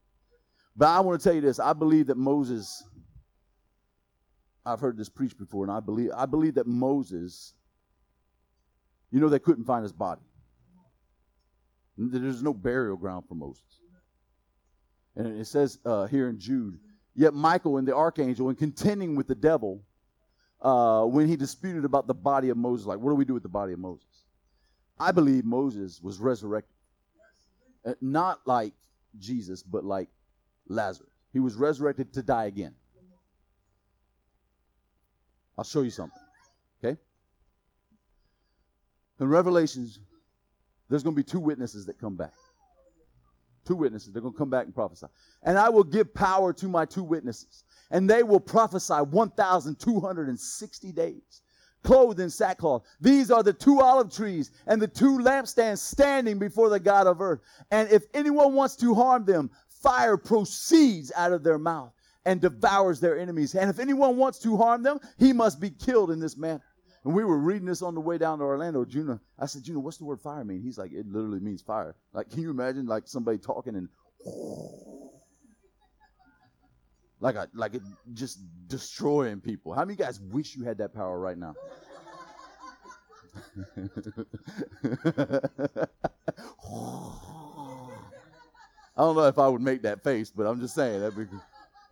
[0.75, 1.59] But I want to tell you this.
[1.59, 2.83] I believe that Moses,
[4.65, 7.53] I've heard this preached before, and I believe I believe that Moses,
[9.11, 10.23] you know, they couldn't find his body.
[11.95, 13.61] There's no burial ground for Moses.
[15.15, 16.79] And it says uh, here in Jude,
[17.13, 19.83] yet Michael and the archangel, in contending with the devil,
[20.59, 23.43] uh, when he disputed about the body of Moses, like, what do we do with
[23.43, 24.07] the body of Moses?
[24.99, 26.72] I believe Moses was resurrected.
[27.85, 28.73] Uh, not like
[29.19, 30.09] Jesus, but like
[30.67, 31.09] Lazarus.
[31.31, 32.75] He was resurrected to die again.
[35.57, 36.19] I'll show you something.
[36.83, 36.97] Okay?
[39.19, 39.99] In Revelations,
[40.89, 42.33] there's going to be two witnesses that come back.
[43.65, 44.11] Two witnesses.
[44.11, 45.07] They're going to come back and prophesy.
[45.43, 51.41] And I will give power to my two witnesses, and they will prophesy 1,260 days,
[51.83, 52.83] clothed in sackcloth.
[52.99, 57.21] These are the two olive trees and the two lampstands standing before the God of
[57.21, 57.41] earth.
[57.71, 61.93] And if anyone wants to harm them, fire proceeds out of their mouth
[62.25, 63.53] and devours their enemies.
[63.55, 66.61] And if anyone wants to harm them, he must be killed in this manner.
[67.03, 68.85] And we were reading this on the way down to Orlando.
[68.85, 70.61] Juna, I said, Juna, what's the word fire mean?
[70.61, 71.95] He's like, it literally means fire.
[72.13, 73.89] Like, can you imagine like somebody talking and
[77.23, 77.81] like a, like it
[78.13, 79.73] just destroying people?
[79.73, 81.55] How many guys wish you had that power right now?
[88.95, 91.13] I don't know if I would make that face, but I'm just saying that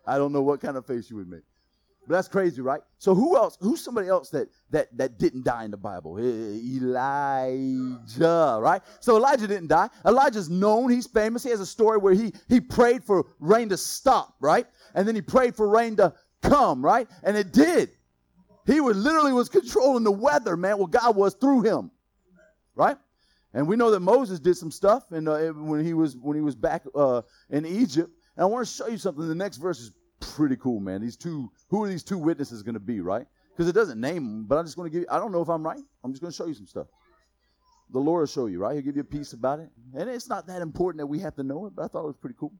[0.06, 1.44] I don't know what kind of face you would make.
[2.06, 2.80] But that's crazy, right?
[2.98, 3.56] So who else?
[3.60, 6.18] Who's somebody else that that that didn't die in the Bible?
[6.18, 6.98] Elijah,
[8.60, 8.82] right?
[9.00, 9.88] So Elijah didn't die.
[10.04, 10.90] Elijah's known.
[10.90, 11.44] He's famous.
[11.44, 14.66] He has a story where he he prayed for rain to stop, right?
[14.94, 16.12] And then he prayed for rain to
[16.42, 17.08] come, right?
[17.22, 17.90] And it did.
[18.66, 20.78] He was literally was controlling the weather, man.
[20.78, 21.92] Well, God was through him,
[22.74, 22.96] right?
[23.54, 26.42] And we know that Moses did some stuff, and uh, when he was when he
[26.42, 28.10] was back uh, in Egypt.
[28.36, 29.28] And I want to show you something.
[29.28, 31.00] The next verse is pretty cool, man.
[31.00, 33.26] These two, who are these two witnesses going to be, right?
[33.50, 35.42] Because it doesn't name them, but I'm just going to give you, I don't know
[35.42, 35.82] if I'm right.
[36.02, 36.86] I'm just going to show you some stuff.
[37.90, 38.74] The Lord will show you, right?
[38.74, 39.68] He'll give you a piece about it.
[39.94, 42.06] And it's not that important that we have to know it, but I thought it
[42.06, 42.52] was pretty cool.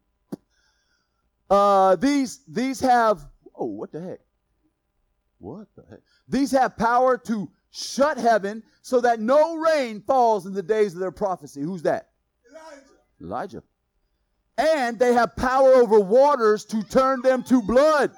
[1.48, 4.20] Uh, these, these have, oh, what the heck?
[5.38, 6.00] What the heck?
[6.28, 11.00] These have power to shut heaven so that no rain falls in the days of
[11.00, 11.62] their prophecy.
[11.62, 12.10] Who's that?
[12.50, 12.82] Elijah.
[13.20, 13.62] Elijah
[14.58, 18.12] and they have power over waters to turn them to blood.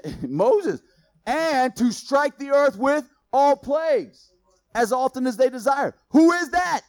[0.22, 0.80] Moses.
[1.26, 4.32] And to strike the earth with all plagues
[4.74, 5.94] as often as they desire.
[6.10, 6.82] Who is that?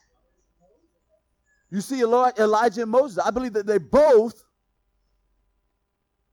[1.69, 3.17] You see Elijah and Moses.
[3.17, 4.43] I believe that they both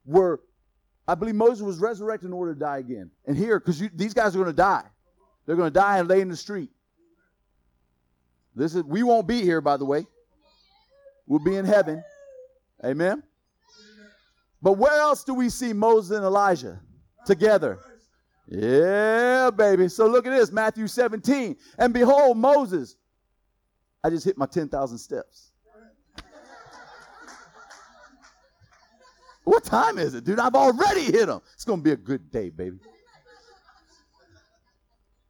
[0.05, 0.41] were,
[1.07, 3.11] I believe Moses was resurrected in order to die again.
[3.25, 4.85] And here, because these guys are going to die.
[5.45, 6.69] They're going to die and lay in the street.
[8.55, 10.05] This is we won't be here, by the way.
[11.31, 12.03] We'll be in heaven.
[12.83, 13.23] Amen.
[14.61, 16.81] But where else do we see Moses and Elijah
[17.25, 17.79] together?
[18.49, 19.87] Yeah, baby.
[19.87, 21.55] So look at this Matthew 17.
[21.77, 22.97] And behold, Moses.
[24.03, 25.51] I just hit my 10,000 steps.
[29.45, 30.37] What time is it, dude?
[30.37, 31.39] I've already hit them.
[31.53, 32.79] It's going to be a good day, baby.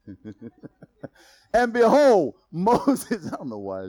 [1.53, 3.27] and behold, Moses.
[3.31, 3.87] I don't know why.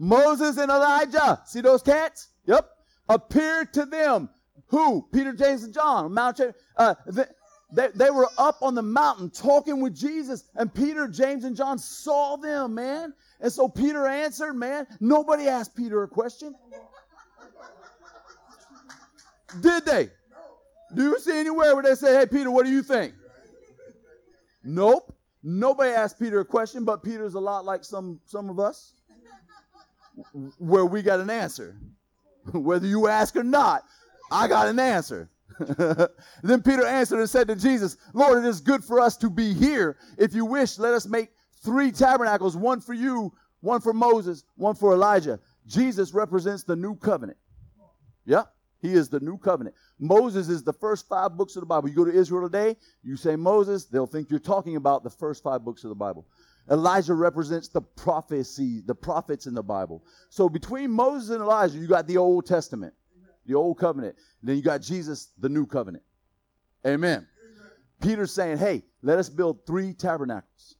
[0.00, 2.28] Moses and Elijah, see those cats?
[2.46, 2.66] Yep.
[3.10, 4.30] Appeared to them.
[4.68, 5.06] Who?
[5.12, 6.14] Peter, James, and John.
[6.14, 6.40] Mount
[6.78, 7.24] uh, they,
[7.70, 11.78] they, they were up on the mountain talking with Jesus, and Peter, James, and John
[11.78, 13.12] saw them, man.
[13.40, 14.86] And so Peter answered, man.
[15.00, 16.54] Nobody asked Peter a question.
[19.60, 20.08] Did they?
[20.94, 23.12] Do you see anywhere where they say, hey, Peter, what do you think?
[24.64, 25.14] Nope.
[25.42, 28.94] Nobody asked Peter a question, but Peter's a lot like some, some of us
[30.58, 31.76] where we got an answer.
[32.52, 33.84] Whether you ask or not,
[34.30, 35.30] I got an answer.
[36.42, 39.52] then Peter answered and said to Jesus, Lord, it is good for us to be
[39.52, 39.98] here.
[40.16, 41.30] If you wish, let us make
[41.62, 45.38] three tabernacles one for you, one for Moses, one for Elijah.
[45.66, 47.38] Jesus represents the new covenant.
[48.24, 48.44] Yeah,
[48.80, 49.76] he is the new covenant.
[49.98, 51.88] Moses is the first five books of the Bible.
[51.88, 55.42] You go to Israel today, you say Moses, they'll think you're talking about the first
[55.42, 56.26] five books of the Bible.
[56.70, 60.04] Elijah represents the prophecy, the prophets in the Bible.
[60.28, 62.94] So between Moses and Elijah, you got the Old Testament,
[63.46, 64.14] the Old Covenant.
[64.42, 66.04] Then you got Jesus, the New Covenant.
[66.86, 67.26] Amen.
[68.00, 70.76] Peter's saying, hey, let us build three tabernacles.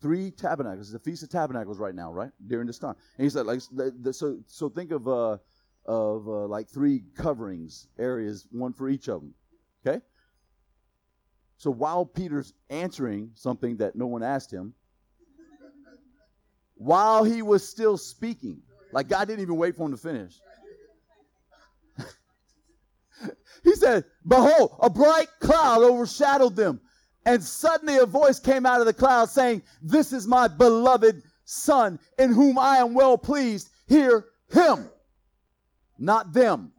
[0.00, 0.88] Three tabernacles.
[0.88, 2.30] It's the Feast of Tabernacles right now, right?
[2.46, 2.96] During this time.
[3.16, 3.60] And he said, like,
[4.12, 5.36] so, so think of, uh,
[5.84, 9.34] of uh, like three coverings, areas, one for each of them.
[9.86, 10.00] Okay?
[11.58, 14.74] So while Peter's answering something that no one asked him,
[16.78, 18.62] while he was still speaking.
[18.92, 20.34] Like God didn't even wait for him to finish.
[23.64, 26.80] he said, Behold, a bright cloud overshadowed them.
[27.26, 31.98] And suddenly a voice came out of the cloud saying, This is my beloved Son,
[32.18, 33.68] in whom I am well pleased.
[33.86, 34.88] Hear him,
[35.98, 36.72] not them.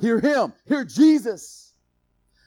[0.00, 0.52] Hear him.
[0.66, 1.72] Hear Jesus.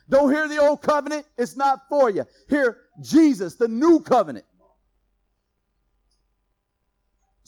[0.08, 1.26] Don't hear the old covenant.
[1.38, 2.26] It's not for you.
[2.48, 4.46] Hear Jesus, the new covenant.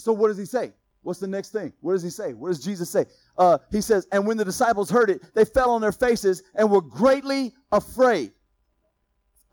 [0.02, 0.74] So what does he say?
[1.04, 1.74] What's the next thing?
[1.82, 2.34] What does he say?
[2.34, 3.06] What does Jesus say?
[3.38, 6.70] Uh, he says, and when the disciples heard it, they fell on their faces and
[6.70, 8.34] were greatly afraid.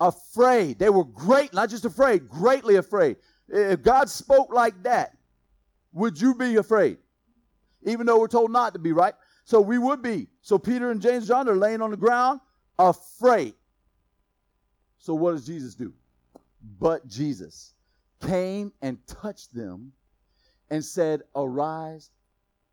[0.01, 0.79] afraid.
[0.79, 3.17] They were great, not just afraid, greatly afraid.
[3.49, 5.17] If God spoke like that,
[5.93, 6.99] would you be afraid?
[7.85, 9.15] Even though we're told not to be, right?
[9.45, 10.29] So we would be.
[10.43, 12.41] So Peter and James and John are laying on the ground,
[12.79, 13.55] afraid.
[14.99, 15.95] So what does Jesus do?
[16.79, 17.73] But Jesus
[18.21, 19.93] came and touched them
[20.71, 22.11] and said, Arise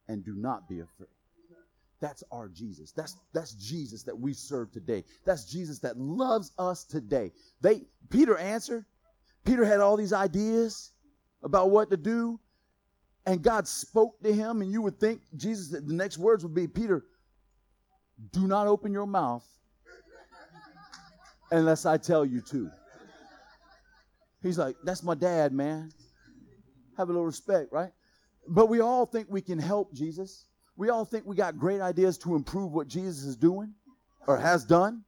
[0.08, 1.10] and do not be afraid.
[2.02, 2.92] That's our Jesus.
[2.92, 5.04] That's that's Jesus that we serve today.
[5.26, 7.32] That's Jesus that loves us today.
[7.62, 8.86] They Peter answered.
[9.46, 10.92] Peter had all these ideas
[11.44, 12.40] about what to do,
[13.26, 16.68] and God spoke to him, and you would think Jesus, the next words would be,
[16.68, 17.06] Peter,
[18.32, 19.46] do not open your mouth
[21.52, 22.70] unless I tell you to.
[24.42, 25.92] He's like, that's my dad, man.
[26.98, 27.92] Have a little respect, right?
[28.48, 30.46] But we all think we can help Jesus.
[30.78, 33.74] We all think we got great ideas to improve what Jesus is doing
[34.28, 35.04] or has done.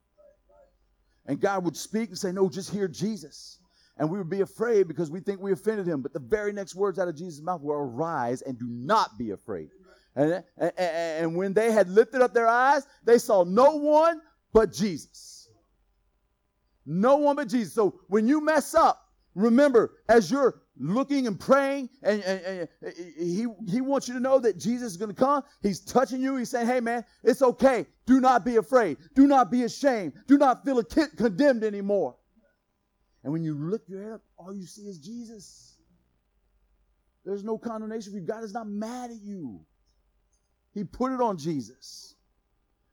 [1.25, 3.59] And God would speak and say, No, just hear Jesus.
[3.97, 6.01] And we would be afraid because we think we offended him.
[6.01, 9.31] But the very next words out of Jesus' mouth were, Arise and do not be
[9.31, 9.69] afraid.
[10.15, 14.21] And, and, and when they had lifted up their eyes, they saw no one
[14.53, 15.49] but Jesus.
[16.85, 17.73] No one but Jesus.
[17.73, 18.99] So when you mess up,
[19.35, 24.39] remember, as you're looking and praying, and, and, and, he, he wants you to know
[24.39, 25.43] that Jesus is going to come.
[25.61, 26.35] He's touching you.
[26.37, 27.85] He's saying, hey, man, it's okay.
[28.05, 28.97] Do not be afraid.
[29.15, 30.13] Do not be ashamed.
[30.27, 32.15] Do not feel condemned anymore.
[33.23, 35.77] And when you look your head up, all you see is Jesus.
[37.25, 38.25] There's no condemnation for you.
[38.25, 39.65] God is not mad at you.
[40.73, 42.15] He put it on Jesus.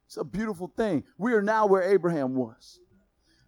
[0.07, 1.05] It's a beautiful thing.
[1.18, 2.80] We are now where Abraham was.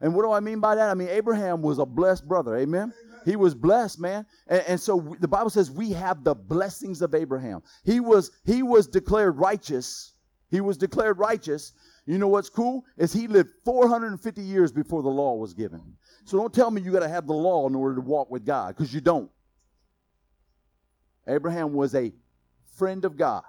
[0.00, 0.90] And what do I mean by that?
[0.90, 2.56] I mean, Abraham was a blessed brother.
[2.56, 2.92] Amen.
[3.26, 4.24] He was blessed, man.
[4.46, 7.60] And, and, so the Bible says we have the blessings of Abraham.
[7.84, 10.14] He was he was declared righteous.
[10.48, 11.72] He was declared righteous.
[12.06, 12.84] You know what's cool?
[12.96, 15.82] Is he lived 450 years before the law was given.
[16.24, 18.46] So don't tell me you got to have the law in order to walk with
[18.46, 19.28] God, because you don't.
[21.26, 22.12] Abraham was a
[22.76, 23.42] friend of God.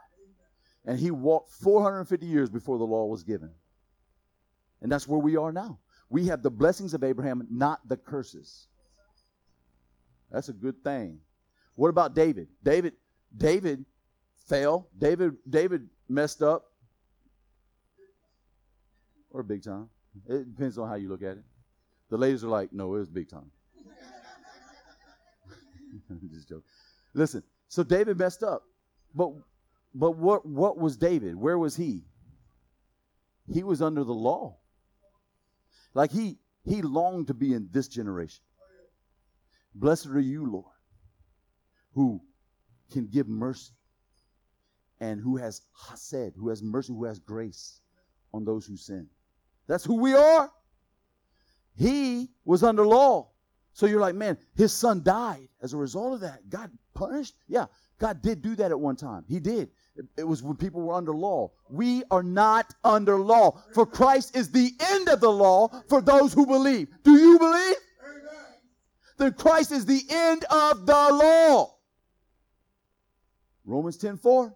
[0.86, 3.52] And he walked 450 years before the law was given.
[4.82, 5.78] And that's where we are now.
[6.10, 8.68] We have the blessings of Abraham, not the curses.
[10.32, 11.20] That's a good thing.
[11.76, 12.48] What about David?
[12.64, 12.94] David,
[13.36, 13.86] David
[14.48, 14.88] fell.
[14.98, 16.66] David, David messed up.
[19.32, 19.90] Or big time.
[20.28, 21.44] It depends on how you look at it.
[22.10, 23.52] The ladies are like, no, it was big time.
[26.32, 26.64] Just joking.
[27.14, 28.64] Listen, so David messed up.
[29.14, 29.32] But
[29.94, 31.36] but what what was David?
[31.36, 32.04] Where was he?
[33.52, 34.58] He was under the law.
[35.94, 38.44] Like he he longed to be in this generation.
[39.80, 40.66] Blessed are you, Lord,
[41.94, 42.20] who
[42.92, 43.74] can give mercy
[45.00, 47.80] and who has hesed, who has mercy, who has grace
[48.34, 49.08] on those who sin.
[49.68, 50.52] That's who we are.
[51.76, 53.30] He was under law.
[53.74, 56.50] So you're like, man, his son died as a result of that.
[56.50, 57.36] God punished?
[57.48, 57.66] Yeah,
[58.00, 59.26] God did do that at one time.
[59.28, 59.70] He did.
[60.18, 61.52] It was when people were under law.
[61.70, 63.62] We are not under law.
[63.76, 66.88] For Christ is the end of the law for those who believe.
[67.04, 67.76] Do you believe?
[69.18, 71.74] Then Christ is the end of the law.
[73.66, 74.54] Romans 10 4.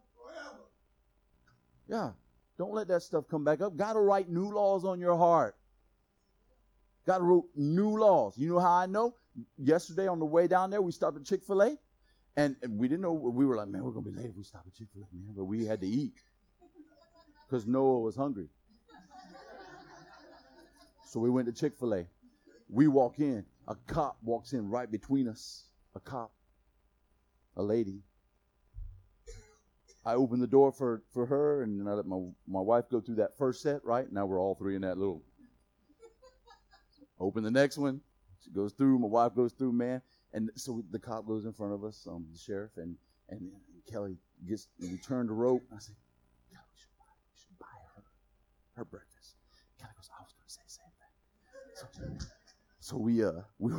[1.88, 2.12] Yeah.
[2.58, 3.76] Don't let that stuff come back up.
[3.76, 5.56] Got to write new laws on your heart.
[7.06, 8.38] Got to write new laws.
[8.38, 9.16] You know how I know?
[9.58, 11.78] Yesterday on the way down there, we stopped at Chick fil A.
[12.38, 14.36] And, and we didn't know, we were like, man, we're going to be late if
[14.38, 15.34] we stop at Chick fil A, man.
[15.36, 16.14] But we had to eat
[17.50, 18.48] because Noah was hungry.
[21.06, 22.06] So we went to Chick fil A.
[22.70, 25.66] We walk in a cop walks in right between us.
[25.96, 26.32] A cop,
[27.58, 28.00] a lady.
[30.06, 33.16] I open the door for, for her, and I let my, my wife go through
[33.16, 34.12] that first set, right?
[34.12, 35.22] Now we're all three in that little.
[37.20, 38.02] Open the next one.
[38.44, 40.02] She goes through, my wife goes through, man.
[40.34, 42.96] And so the cop goes in front of us, um, the sheriff, and,
[43.30, 43.52] and
[43.86, 44.16] Kelly
[44.48, 45.62] gets, we turn the rope.
[45.72, 45.96] I said,
[46.50, 48.04] Kelly, we should buy, we should buy her,
[48.78, 49.36] her breakfast.
[49.78, 52.18] Kelly goes, I was going to say the same thing.
[52.18, 52.28] So,
[52.92, 53.72] so we uh we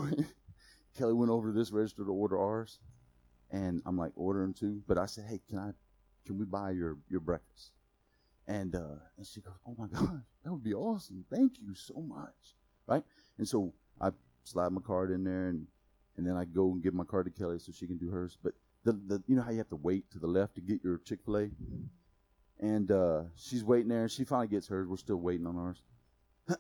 [0.97, 2.79] Kelly went over to this register to order ours,
[3.51, 5.71] and I'm like ordering two, But I said, hey, can I
[6.27, 7.73] can we buy your your breakfast?
[8.49, 11.25] And uh, and she goes, oh my god, that would be awesome.
[11.31, 12.57] Thank you so much,
[12.87, 13.03] right?
[13.39, 14.11] And so I
[14.45, 15.67] slide my card in there, and
[16.17, 18.39] and then I go and give my card to Kelly so she can do hers.
[18.43, 18.55] But
[18.85, 20.99] the, the you know how you have to wait to the left to get your
[21.05, 21.51] Chick Fil A,
[22.61, 24.89] and uh, she's waiting there, and she finally gets hers.
[24.89, 25.83] We're still waiting on ours.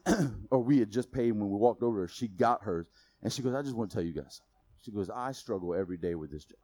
[0.50, 2.06] or we had just paid when we walked over.
[2.08, 2.86] She got hers.
[3.22, 4.46] And she goes, I just want to tell you guys something.
[4.80, 6.58] She goes, I struggle every day with this job.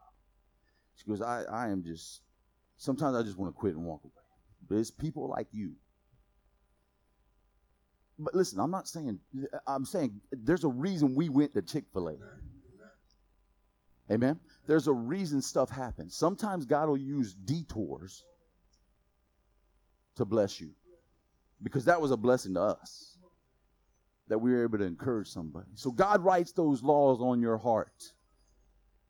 [0.97, 2.23] She goes, I, I am just,
[2.77, 4.13] sometimes I just want to quit and walk away.
[4.69, 5.75] But it's people like you
[8.19, 9.21] but listen, I'm not saying,
[9.67, 12.17] I'm saying there's a reason we went to Chick fil A.
[14.11, 14.41] Amen.
[14.67, 16.17] There's a reason stuff happens.
[16.17, 18.25] Sometimes God will use detours
[20.17, 20.71] to bless you
[21.63, 23.08] because that was a blessing to us
[24.29, 25.69] that we were able to encourage somebody.
[25.75, 28.13] So God writes those laws on your heart.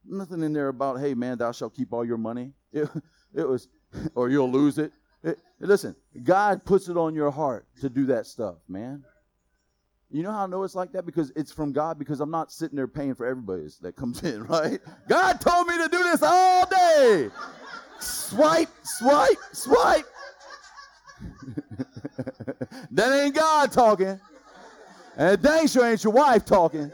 [0.04, 2.52] Nothing in there about, hey, man, thou shalt keep all your money.
[2.70, 2.86] It,
[3.34, 3.66] it was,
[4.14, 4.92] or you'll lose it.
[5.22, 5.38] it.
[5.58, 9.02] Listen, God puts it on your heart to do that stuff, man.
[10.10, 11.06] You know how I know it's like that?
[11.06, 14.44] Because it's from God, because I'm not sitting there paying for everybody that comes in,
[14.44, 14.80] right?
[15.08, 17.30] God told me to do this all day.
[18.00, 20.06] swipe, swipe, swipe.
[22.90, 24.20] that ain't God talking.
[25.18, 26.92] And dang sure ain't your wife talking.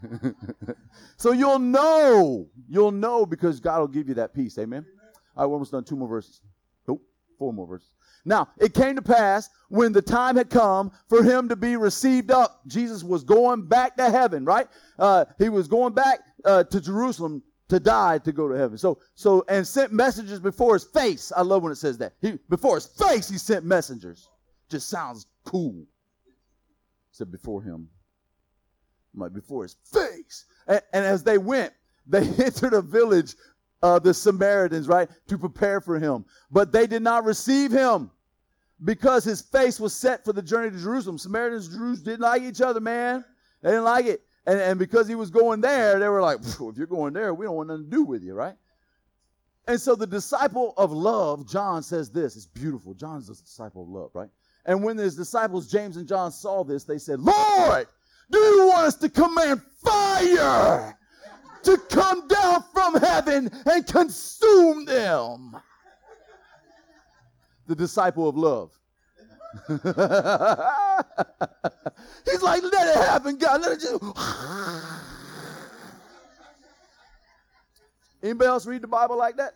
[1.16, 2.48] so you'll know.
[2.68, 4.56] You'll know because God will give you that peace.
[4.58, 4.86] Amen.
[5.36, 5.82] All right, we're almost done.
[5.82, 6.40] Two more verses.
[6.86, 7.02] Nope,
[7.36, 7.90] four more verses.
[8.24, 12.30] Now, it came to pass when the time had come for him to be received
[12.30, 12.60] up.
[12.68, 14.68] Jesus was going back to heaven, right?
[15.00, 18.78] Uh, he was going back uh, to Jerusalem to die to go to heaven.
[18.78, 21.32] So, so, and sent messengers before his face.
[21.36, 22.12] I love when it says that.
[22.20, 24.28] He, before his face, he sent messengers.
[24.68, 25.86] Just sounds cool.
[27.18, 27.88] Said before him.
[29.12, 30.44] I'm like, before his face.
[30.68, 31.72] And, and as they went,
[32.06, 33.34] they entered a village
[33.82, 36.24] uh, the Samaritans, right, to prepare for him.
[36.52, 38.12] But they did not receive him
[38.84, 41.18] because his face was set for the journey to Jerusalem.
[41.18, 43.24] Samaritans and Jews didn't like each other, man.
[43.62, 44.22] They didn't like it.
[44.46, 47.46] And, and because he was going there, they were like, if you're going there, we
[47.46, 48.54] don't want nothing to do with you, right?
[49.66, 52.36] And so the disciple of love, John says this.
[52.36, 52.94] It's beautiful.
[52.94, 54.30] John's a disciple of love, right?
[54.68, 57.88] And when his disciples, James and John, saw this, they said, Lord,
[58.30, 60.96] do you want us to command fire
[61.62, 65.56] to come down from heaven and consume them.
[67.66, 68.72] The disciple of love.
[69.68, 69.78] He's
[72.42, 73.62] like, let it happen, God.
[73.62, 74.02] Let it just.
[78.22, 79.54] Anybody else read the Bible like that?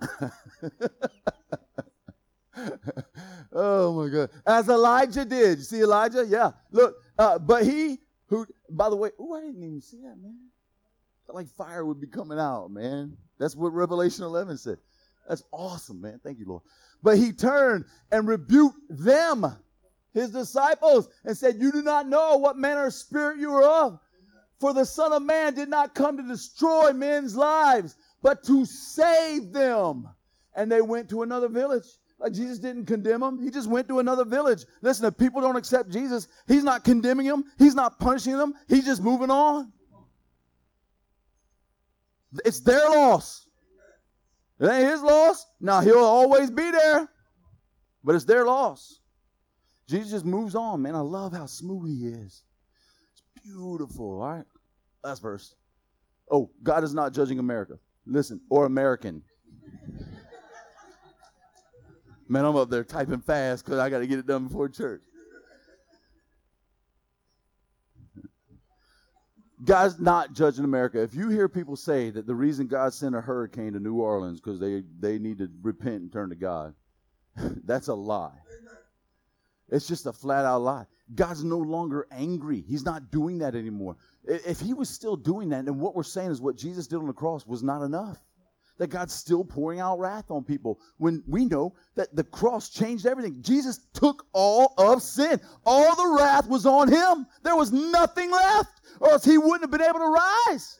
[3.52, 4.30] oh my God.
[4.46, 5.58] As Elijah did.
[5.58, 6.24] You see Elijah?
[6.26, 6.52] Yeah.
[6.70, 10.38] Look, uh, but he who, by the way, oh, I didn't even see that, man.
[11.26, 13.16] Felt like fire would be coming out, man.
[13.38, 14.78] That's what Revelation 11 said.
[15.28, 16.20] That's awesome, man.
[16.22, 16.62] Thank you, Lord.
[17.02, 19.46] But he turned and rebuked them,
[20.12, 23.98] his disciples, and said, You do not know what manner of spirit you are of.
[24.60, 29.52] For the Son of Man did not come to destroy men's lives, but to save
[29.52, 30.08] them.
[30.54, 31.86] And they went to another village.
[32.24, 33.42] Like Jesus didn't condemn them.
[33.42, 34.64] He just went to another village.
[34.80, 37.44] Listen, if people don't accept Jesus, he's not condemning them.
[37.58, 38.54] He's not punishing them.
[38.66, 39.70] He's just moving on.
[42.42, 43.46] It's their loss.
[44.58, 45.44] It ain't his loss.
[45.60, 47.10] Now he'll always be there,
[48.02, 49.00] but it's their loss.
[49.86, 50.94] Jesus just moves on, man.
[50.94, 52.42] I love how smooth he is.
[53.12, 54.22] It's beautiful.
[54.22, 54.44] All right.
[55.04, 55.54] Last verse.
[56.30, 57.74] Oh, God is not judging America.
[58.06, 59.22] Listen, or American.
[62.28, 65.02] Man, I'm up there typing fast because I got to get it done before church.
[69.64, 71.02] God's not judging America.
[71.02, 74.40] If you hear people say that the reason God sent a hurricane to New Orleans
[74.40, 76.74] because they, they need to repent and turn to God,
[77.64, 78.38] that's a lie.
[79.70, 80.86] It's just a flat out lie.
[81.14, 82.64] God's no longer angry.
[82.66, 83.96] He's not doing that anymore.
[84.24, 87.06] If he was still doing that, then what we're saying is what Jesus did on
[87.06, 88.18] the cross was not enough
[88.78, 93.06] that God's still pouring out wrath on people when we know that the cross changed
[93.06, 93.40] everything.
[93.40, 95.40] Jesus took all of sin.
[95.64, 97.26] All the wrath was on him.
[97.42, 100.78] There was nothing left, or else he wouldn't have been able to rise.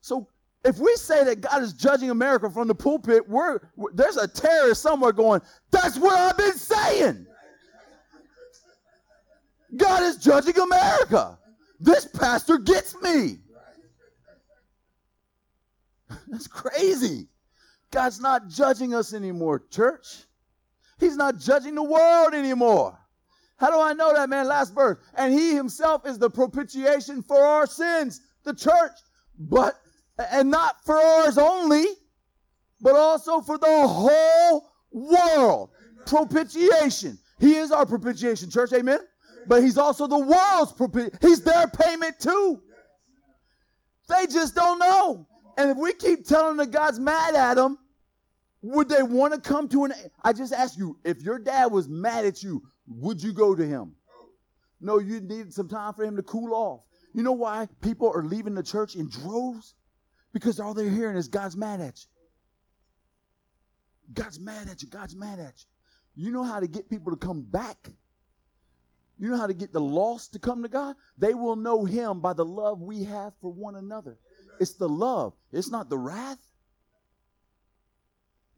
[0.00, 0.28] So
[0.64, 4.28] if we say that God is judging America from the pulpit, we're, we're, there's a
[4.28, 5.40] terrorist somewhere going,
[5.70, 7.26] that's what I've been saying.
[9.76, 11.38] God is judging America.
[11.80, 13.38] This pastor gets me.
[16.28, 17.28] That's crazy.
[17.90, 20.24] God's not judging us anymore, church.
[20.98, 22.98] He's not judging the world anymore.
[23.56, 24.48] How do I know that, man?
[24.48, 24.98] Last verse.
[25.14, 28.92] And he himself is the propitiation for our sins, the church,
[29.38, 29.74] but,
[30.30, 31.86] and not for ours only,
[32.80, 35.70] but also for the whole world.
[36.06, 37.18] Propitiation.
[37.38, 38.72] He is our propitiation, church.
[38.72, 39.00] Amen.
[39.46, 41.18] But he's also the world's propitiation.
[41.20, 42.60] He's their payment too.
[44.08, 45.26] They just don't know.
[45.56, 47.78] And if we keep telling them that God's mad at them,
[48.62, 49.92] would they want to come to an
[50.22, 53.66] I just ask you, if your dad was mad at you, would you go to
[53.66, 53.94] him?
[54.80, 56.80] No, you needed some time for him to cool off.
[57.14, 59.74] You know why people are leaving the church in droves?
[60.32, 62.08] Because all they're hearing is God's mad at you.
[64.14, 64.88] God's mad at you.
[64.88, 66.24] God's mad at you.
[66.24, 67.90] You know how to get people to come back?
[69.18, 70.96] You know how to get the lost to come to God?
[71.16, 74.18] They will know Him by the love we have for one another.
[74.62, 76.38] It's the love, it's not the wrath.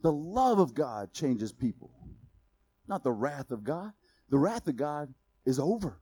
[0.02, 1.92] The love of God changes people,
[2.86, 3.90] not the wrath of God.
[4.28, 5.14] The wrath of God
[5.46, 5.96] is over.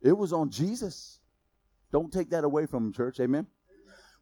[0.00, 1.20] It was on Jesus.
[1.92, 3.20] Don't take that away from him, church.
[3.20, 3.46] Amen.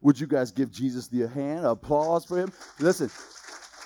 [0.01, 2.51] Would you guys give Jesus the hand, applause for him?
[2.81, 3.09] Listen,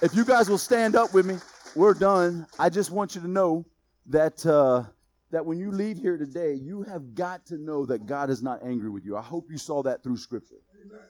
[0.02, 1.38] if you guys will stand up with me,
[1.76, 2.48] we're done.
[2.58, 3.68] I just want you to know
[4.08, 4.86] that uh,
[5.30, 8.64] that when you leave here today, you have got to know that God is not
[8.64, 9.18] angry with you.
[9.18, 10.56] I hope you saw that through Scripture.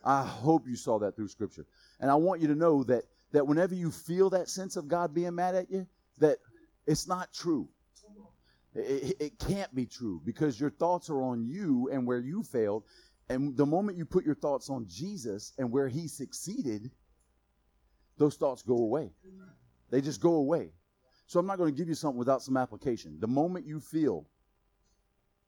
[0.03, 1.65] I hope you saw that through Scripture.
[1.99, 5.13] And I want you to know that that whenever you feel that sense of God
[5.13, 5.85] being mad at you,
[6.19, 6.37] that
[6.85, 7.67] it's not true.
[8.73, 12.83] It, it, can't be true because your thoughts are on you and where you failed.
[13.27, 16.91] And the moment you put your thoughts on Jesus and where he succeeded,
[18.17, 19.11] those thoughts go away.
[19.89, 20.69] They just go away.
[21.25, 23.17] So I'm not going to give you something without some application.
[23.19, 24.27] The moment you feel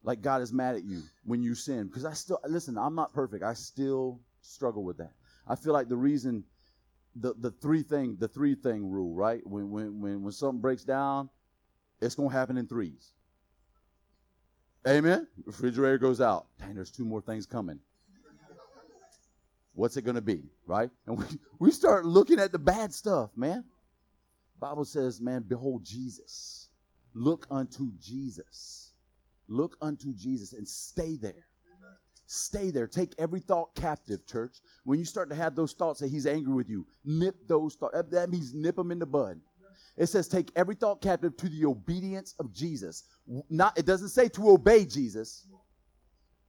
[0.03, 3.13] like God is mad at you when you sin, because I still, listen, I'm not
[3.13, 3.43] perfect.
[3.43, 5.11] I still struggle with that.
[5.47, 6.43] I feel like the reason,
[7.15, 9.45] the, the three thing, the three thing rule, right?
[9.45, 11.29] When, when, when, when something breaks down,
[12.01, 13.11] it's going to happen in threes.
[14.87, 15.27] Amen.
[15.45, 16.47] Refrigerator goes out.
[16.59, 17.79] Dang, there's two more things coming.
[19.73, 20.89] What's it going to be, right?
[21.07, 21.25] And we,
[21.59, 23.63] we start looking at the bad stuff, man.
[24.59, 26.69] Bible says, man, behold Jesus.
[27.13, 28.88] Look unto Jesus.
[29.49, 31.45] Look unto Jesus and stay there.
[32.27, 32.85] Stay there.
[32.85, 34.57] Take every thought captive, church.
[34.83, 37.97] When you start to have those thoughts that he's angry with you, nip those thoughts.
[38.11, 39.39] That means nip them in the bud.
[39.97, 43.03] It says, take every thought captive to the obedience of Jesus.
[43.49, 45.47] Not, it doesn't say to obey Jesus,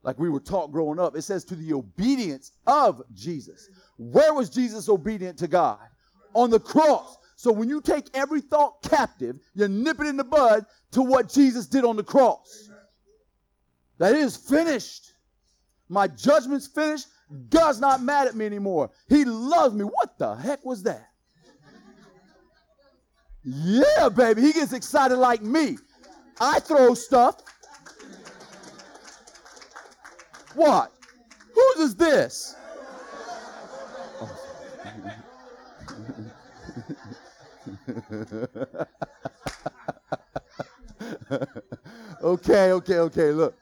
[0.03, 1.17] like we were taught growing up.
[1.17, 3.69] It says to the obedience of Jesus.
[3.97, 5.79] Where was Jesus obedient to God?
[6.35, 7.17] On the cross.
[7.37, 11.29] So when you take every thought captive, you nip it in the bud to what
[11.29, 12.70] Jesus did on the cross.
[14.01, 15.13] That is finished.
[15.91, 17.09] My judgment's finished.
[17.51, 18.91] God's not mad at me anymore.
[19.11, 19.85] He loves me.
[19.85, 21.11] What the heck was that?
[23.45, 24.41] Yeah, baby.
[24.41, 25.77] He gets excited like me.
[26.41, 27.43] I throw stuff.
[30.55, 30.91] What?
[31.55, 32.57] Whose is this?
[42.23, 43.33] okay, okay, okay.
[43.33, 43.55] Look.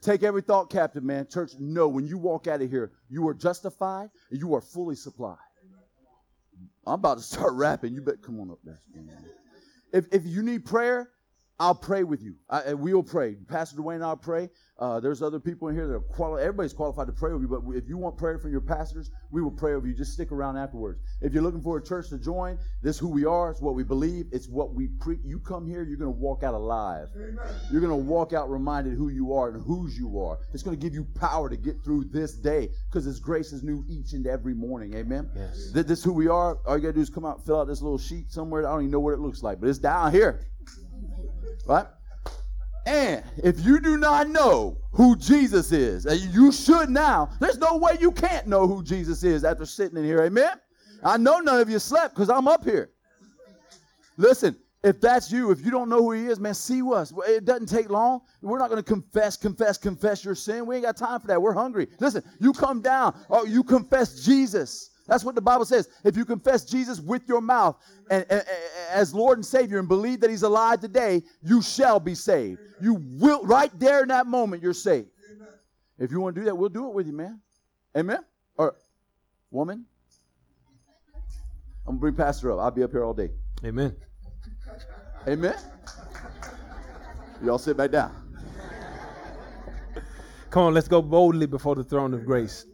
[0.00, 1.26] Take every thought captive, man.
[1.26, 4.96] Church, no, when you walk out of here, you are justified and you are fully
[4.96, 5.36] supplied.
[6.86, 7.94] I'm about to start rapping.
[7.94, 8.22] You bet.
[8.22, 8.80] Come on up there.
[9.92, 11.10] If, if you need prayer,
[11.60, 12.36] I'll pray with you.
[12.48, 13.36] I, we'll pray.
[13.46, 14.48] Pastor Dwayne and I'll pray.
[14.78, 16.42] Uh, there's other people in here that are qualified.
[16.42, 19.42] Everybody's qualified to pray with you, but if you want prayer from your pastors, we
[19.42, 19.92] will pray with you.
[19.92, 21.02] Just stick around afterwards.
[21.20, 23.50] If you're looking for a church to join, this is who we are.
[23.50, 24.24] It's what we believe.
[24.32, 25.20] It's what we preach.
[25.22, 27.08] You come here, you're going to walk out alive.
[27.14, 27.36] Amen.
[27.70, 30.38] You're going to walk out reminded who you are and whose you are.
[30.54, 33.62] It's going to give you power to get through this day because His grace is
[33.62, 34.94] new each and every morning.
[34.94, 35.28] Amen.
[35.36, 35.72] Yes.
[35.74, 36.56] This, this is who we are.
[36.66, 38.66] All you got to do is come out, fill out this little sheet somewhere.
[38.66, 40.40] I don't even know what it looks like, but it's down here.
[41.70, 41.86] Right?
[42.84, 47.30] And if you do not know who Jesus is, and you should now.
[47.38, 50.20] There's no way you can't know who Jesus is after sitting in here.
[50.22, 50.50] Amen?
[51.04, 52.90] I know none of you slept because I'm up here.
[54.16, 57.12] Listen, if that's you, if you don't know who he is, man, see us.
[57.28, 58.22] It doesn't take long.
[58.42, 60.66] We're not going to confess, confess, confess your sin.
[60.66, 61.40] We ain't got time for that.
[61.40, 61.86] We're hungry.
[62.00, 63.14] Listen, you come down.
[63.30, 64.89] Oh, you confess Jesus.
[65.10, 65.88] That's what the Bible says.
[66.04, 67.76] If you confess Jesus with your mouth
[68.12, 68.48] and, and, and,
[68.92, 72.60] as Lord and Savior and believe that He's alive today, you shall be saved.
[72.80, 75.08] You will, right there in that moment, you're saved.
[75.98, 77.40] If you want to do that, we'll do it with you, man.
[77.96, 78.20] Amen?
[78.56, 78.76] Or,
[79.50, 79.84] woman?
[81.88, 82.60] I'm going to bring Pastor up.
[82.60, 83.30] I'll be up here all day.
[83.64, 83.96] Amen.
[85.26, 85.56] Amen?
[87.44, 88.14] Y'all sit back down.
[90.50, 92.64] Come on, let's go boldly before the throne of grace.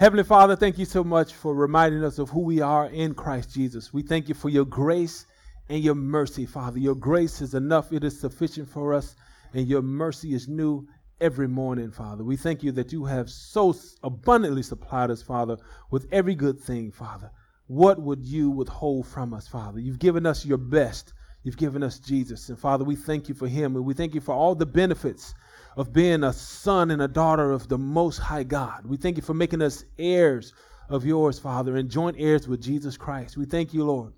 [0.00, 3.52] Heavenly Father, thank you so much for reminding us of who we are in Christ
[3.52, 3.92] Jesus.
[3.92, 5.26] We thank you for your grace
[5.68, 6.78] and your mercy, Father.
[6.78, 9.14] Your grace is enough, it is sufficient for us,
[9.52, 10.88] and your mercy is new
[11.20, 12.24] every morning, Father.
[12.24, 15.58] We thank you that you have so abundantly supplied us, Father,
[15.90, 17.30] with every good thing, Father.
[17.66, 19.80] What would you withhold from us, Father?
[19.80, 21.12] You've given us your best.
[21.42, 22.48] You've given us Jesus.
[22.48, 25.34] And Father, we thank you for him, and we thank you for all the benefits
[25.76, 28.86] of being a son and a daughter of the Most High God.
[28.86, 30.54] We thank you for making us heirs
[30.88, 33.36] of yours, Father, and joint heirs with Jesus Christ.
[33.36, 34.14] We thank you, Lord,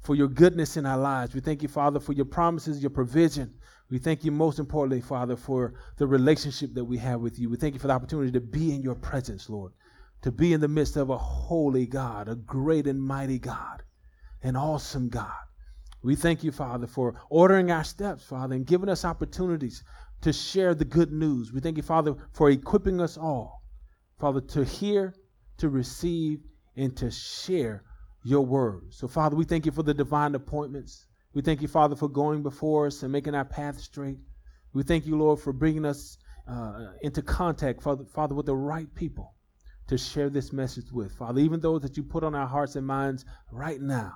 [0.00, 1.34] for your goodness in our lives.
[1.34, 3.54] We thank you, Father, for your promises, your provision.
[3.90, 7.50] We thank you most importantly, Father, for the relationship that we have with you.
[7.50, 9.72] We thank you for the opportunity to be in your presence, Lord,
[10.22, 13.82] to be in the midst of a holy God, a great and mighty God.
[14.42, 15.32] an awesome God.
[16.02, 19.84] We thank you, Father, for ordering our steps, Father, and giving us opportunities
[20.26, 21.52] to share the good news.
[21.52, 23.62] We thank you, Father, for equipping us all,
[24.18, 25.14] Father, to hear,
[25.58, 26.40] to receive,
[26.74, 27.84] and to share
[28.24, 28.92] your word.
[28.92, 31.06] So, Father, we thank you for the divine appointments.
[31.32, 34.18] We thank you, Father, for going before us and making our path straight.
[34.72, 36.18] We thank you, Lord, for bringing us
[36.48, 39.32] uh, into contact, Father, Father, with the right people
[39.86, 41.12] to share this message with.
[41.12, 44.14] Father, even those that you put on our hearts and minds right now.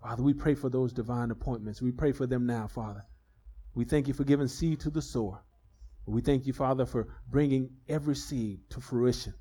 [0.00, 1.82] Father, we pray for those divine appointments.
[1.82, 3.04] We pray for them now, Father.
[3.78, 5.40] We thank you for giving seed to the sower.
[6.04, 9.34] We thank you, Father, for bringing every seed to fruition.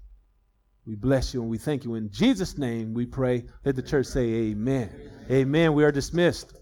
[0.85, 1.95] We bless you and we thank you.
[1.95, 3.45] In Jesus' name we pray.
[3.65, 4.91] Let the church say amen.
[4.93, 5.31] Amen.
[5.31, 5.73] amen.
[5.73, 6.53] We are dismissed.